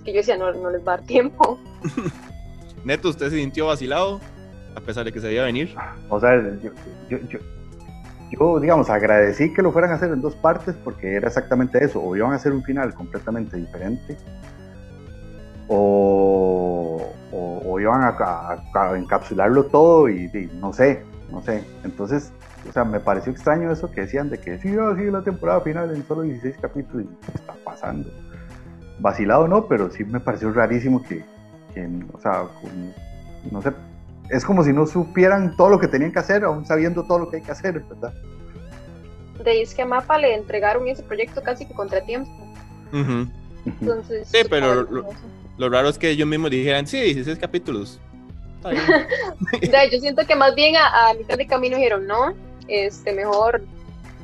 Que 0.05 0.13
yo 0.13 0.19
decía, 0.19 0.37
no, 0.37 0.53
no 0.53 0.71
les 0.71 0.81
va 0.81 0.95
a 0.95 0.97
dar 0.99 1.07
tiempo. 1.07 1.59
Neto, 2.85 3.09
¿usted 3.09 3.31
se 3.31 3.37
sintió 3.37 3.67
vacilado? 3.67 4.21
A 4.77 4.81
pesar 4.81 5.05
de 5.05 5.13
que 5.13 5.21
se 5.21 5.27
debía 5.27 5.43
venir. 5.43 5.75
O 6.09 6.21
sea, 6.21 6.37
yo, 6.63 6.71
yo, 7.09 7.19
yo, 7.29 7.39
yo, 8.31 8.61
digamos, 8.61 8.91
agradecí 8.91 9.53
que 9.53 9.63
lo 9.63 9.73
fueran 9.73 9.91
a 9.91 9.95
hacer 9.95 10.11
en 10.11 10.21
dos 10.21 10.37
partes 10.37 10.77
porque 10.85 11.15
era 11.15 11.27
exactamente 11.27 11.85
eso. 11.85 12.01
O 12.01 12.15
iban 12.15 12.33
a 12.33 12.37
hacer 12.37 12.53
un 12.53 12.63
final 12.63 12.95
completamente 12.95 13.57
diferente. 13.57 14.17
O, 15.69 17.13
o, 17.33 17.63
o 17.65 17.81
iban 17.81 18.03
a, 18.03 18.09
a, 18.09 18.63
a, 18.75 18.97
encapsularlo 18.97 19.65
todo 19.65 20.09
y, 20.09 20.31
y, 20.33 20.51
no 20.61 20.73
sé, 20.73 21.03
no 21.31 21.43
sé. 21.43 21.65
Entonces, 21.85 22.33
o 22.69 22.73
sea, 22.73 22.85
me 22.85 23.01
pareció 23.01 23.33
extraño 23.33 23.71
eso 23.71 23.91
que 23.91 24.03
decían 24.03 24.31
de 24.31 24.39
que 24.39 24.59
sí, 24.59 24.75
va 24.75 24.91
a 24.91 24.95
la 24.95 25.23
temporada 25.23 25.61
final 25.61 25.95
en 25.95 26.07
solo 26.07 26.23
16 26.23 26.57
capítulos. 26.61 27.07
Y, 27.07 27.27
¿Qué 27.27 27.33
está 27.35 27.55
pasando? 27.65 28.11
Vacilado 28.99 29.49
no, 29.49 29.67
pero 29.67 29.91
sí 29.91 30.05
me 30.05 30.21
pareció 30.21 30.53
rarísimo 30.53 31.03
que, 31.03 31.25
que 31.75 31.89
o 32.13 32.21
sea, 32.21 32.45
no 33.51 33.61
sé, 33.61 33.73
es 34.31 34.45
como 34.45 34.63
si 34.65 34.73
no 34.73 34.87
supieran 34.87 35.57
todo 35.57 35.71
lo 35.71 35.79
que 35.79 35.89
tenían 35.89 36.13
que 36.13 36.19
hacer, 36.19 36.45
aún 36.45 36.65
sabiendo 36.67 37.05
todo 37.05 37.21
lo 37.21 37.31
que 37.31 37.37
hay 37.37 37.43
que 37.43 37.53
hacer, 37.53 37.81
¿verdad? 37.81 38.13
De 39.45 39.63
es 39.63 39.75
que 39.75 39.83
a 39.83 39.87
Mapa 39.87 40.19
le 40.19 40.35
entregaron 40.35 40.89
ese 40.89 41.03
proyecto 41.03 41.43
casi 41.43 41.67
que 41.67 41.75
contratiempo. 41.75 42.31
Entonces, 42.93 44.29
sí, 44.29 44.39
pero 44.49 44.83
lo, 44.83 45.07
raro 45.59 45.89
es 45.89 45.99
que 45.99 46.11
ellos 46.11 46.29
mismos 46.29 46.51
dijeran, 46.51 46.87
sí, 46.87 47.01
16 47.01 47.39
capítulos. 47.39 48.01
yo 49.93 50.01
siento 50.01 50.27
que 50.27 50.35
más 50.35 50.55
bien 50.55 50.75
a, 50.77 51.15
mitad 51.15 51.37
de 51.37 51.47
camino 51.47 51.77
dijeron, 51.77 52.07
no, 52.07 52.35
este, 52.69 53.13
mejor 53.13 53.63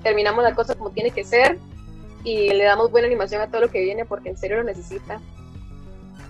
terminamos 0.03 0.43
la 0.43 0.55
cosa 0.55 0.75
como 0.75 0.91
tiene 0.91 1.11
que 1.11 1.25
ser 1.25 1.59
y 2.25 2.49
le 2.49 2.65
damos 2.65 2.91
buena 2.91 3.07
animación 3.07 3.41
a 3.41 3.47
todo 3.49 3.63
lo 3.63 3.71
que 3.71 3.81
viene 3.81 4.05
porque 4.05 4.31
en 4.31 4.37
serio 4.37 4.59
lo 4.59 4.65
necesita. 4.65 5.21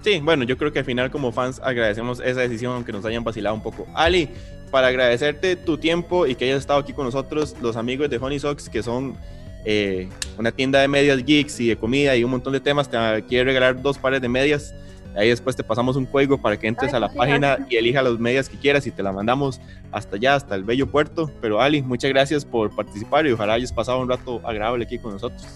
Sí, 0.03 0.21
bueno, 0.21 0.45
yo 0.45 0.59
creo 0.59 0.73
que 0.73 0.81
al 0.81 0.85
final 0.85 1.11
como 1.11 1.33
fans 1.33 1.61
agradecemos 1.62 2.21
esa 2.21 2.41
decisión, 2.41 2.73
aunque 2.73 2.93
nos 2.93 3.05
hayan 3.05 3.23
vacilado 3.23 3.55
un 3.55 3.62
poco. 3.62 3.87
Ali, 3.95 4.29
para 4.71 4.88
agradecerte 4.88 5.55
tu 5.55 5.79
tiempo 5.79 6.27
y 6.27 6.35
que 6.35 6.47
hayas 6.47 6.59
estado 6.59 6.81
aquí 6.81 6.93
con 6.93 7.05
nosotros, 7.05 7.55
los 7.62 7.77
amigos 7.77 8.11
de 8.11 8.17
Honey 8.17 8.41
Socks, 8.41 8.69
que 8.69 8.83
son 8.83 9.17
eh, 9.65 10.09
una 10.38 10.51
tienda 10.51 10.81
de 10.81 10.88
medias 10.88 11.25
geeks 11.25 11.61
y 11.61 11.69
de 11.69 11.77
comida 11.77 12.17
y 12.17 12.25
un 12.25 12.33
montón 12.33 12.53
de 12.53 12.61
temas, 12.61 12.91
te 12.91 12.99
quiere 13.29 13.45
regalar 13.45 13.81
dos 13.81 13.97
pares 13.97 14.21
de 14.21 14.29
medias. 14.29 14.75
Ahí 15.14 15.29
después 15.29 15.55
te 15.55 15.62
pasamos 15.62 15.96
un 15.96 16.07
código 16.07 16.40
para 16.40 16.57
que 16.57 16.66
entres 16.66 16.94
a 16.94 17.01
la 17.01 17.12
página 17.12 17.59
y 17.68 17.77
elija 17.77 18.03
las 18.03 18.18
medias 18.18 18.48
que 18.48 18.57
quieras 18.57 18.87
y 18.87 18.90
te 18.90 19.03
la 19.03 19.12
mandamos 19.12 19.61
hasta 19.90 20.16
allá, 20.16 20.37
hasta 20.37 20.55
el 20.55 20.64
bello 20.64 20.90
puerto. 20.90 21.31
Pero 21.40 21.61
Ali, 21.61 21.83
muchas 21.83 22.11
gracias 22.11 22.44
por 22.44 22.75
participar 22.75 23.27
y 23.27 23.33
ojalá 23.33 23.55
hayas 23.55 23.72
pasado 23.72 24.01
un 24.01 24.09
rato 24.09 24.40
agradable 24.44 24.85
aquí 24.85 24.98
con 24.98 25.12
nosotros. 25.12 25.46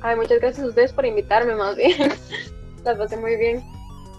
Ay, 0.00 0.16
muchas 0.16 0.40
gracias 0.40 0.64
a 0.64 0.68
ustedes 0.68 0.92
por 0.92 1.04
invitarme, 1.04 1.54
más 1.54 1.76
bien. 1.76 2.12
Las 2.84 2.96
pasé 2.96 3.16
muy 3.16 3.36
bien. 3.36 3.62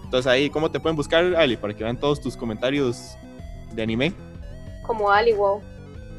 Entonces 0.04 0.30
ahí, 0.30 0.48
¿cómo 0.48 0.70
te 0.70 0.78
pueden 0.78 0.96
buscar, 0.96 1.24
Ali? 1.36 1.56
Para 1.56 1.74
que 1.74 1.82
vean 1.82 1.98
todos 1.98 2.20
tus 2.20 2.36
comentarios 2.36 3.16
de 3.74 3.82
anime. 3.82 4.12
Como 4.86 5.10
Ali 5.10 5.32
Wow. 5.32 5.60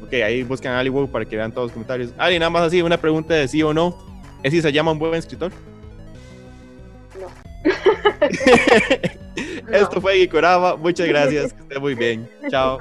Ok, 0.04 0.12
ahí 0.14 0.42
buscan 0.42 0.72
a 0.72 0.78
Ali 0.80 0.88
Wow 0.88 1.10
para 1.10 1.24
que 1.24 1.36
vean 1.36 1.52
todos 1.52 1.66
los 1.66 1.72
comentarios. 1.72 2.12
Ali, 2.18 2.38
nada 2.38 2.50
más 2.50 2.62
así, 2.62 2.82
una 2.82 2.98
pregunta 2.98 3.34
de 3.34 3.48
sí 3.48 3.62
o 3.62 3.72
no. 3.72 3.96
¿Es 4.42 4.52
si 4.52 4.62
se 4.62 4.72
llama 4.72 4.92
un 4.92 4.98
buen 4.98 5.14
escritor? 5.14 5.52
Esto 9.72 10.00
fue 10.00 10.18
Gikorama. 10.18 10.76
Muchas 10.76 11.08
gracias. 11.08 11.52
Que 11.52 11.62
esté 11.62 11.78
muy 11.78 11.94
bien. 11.94 12.28
Chao. 12.50 12.80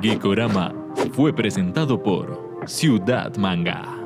Geekorama 0.00 0.72
fue 1.12 1.32
presentado 1.32 2.02
por 2.02 2.66
Ciudad 2.66 3.36
Manga. 3.36 3.99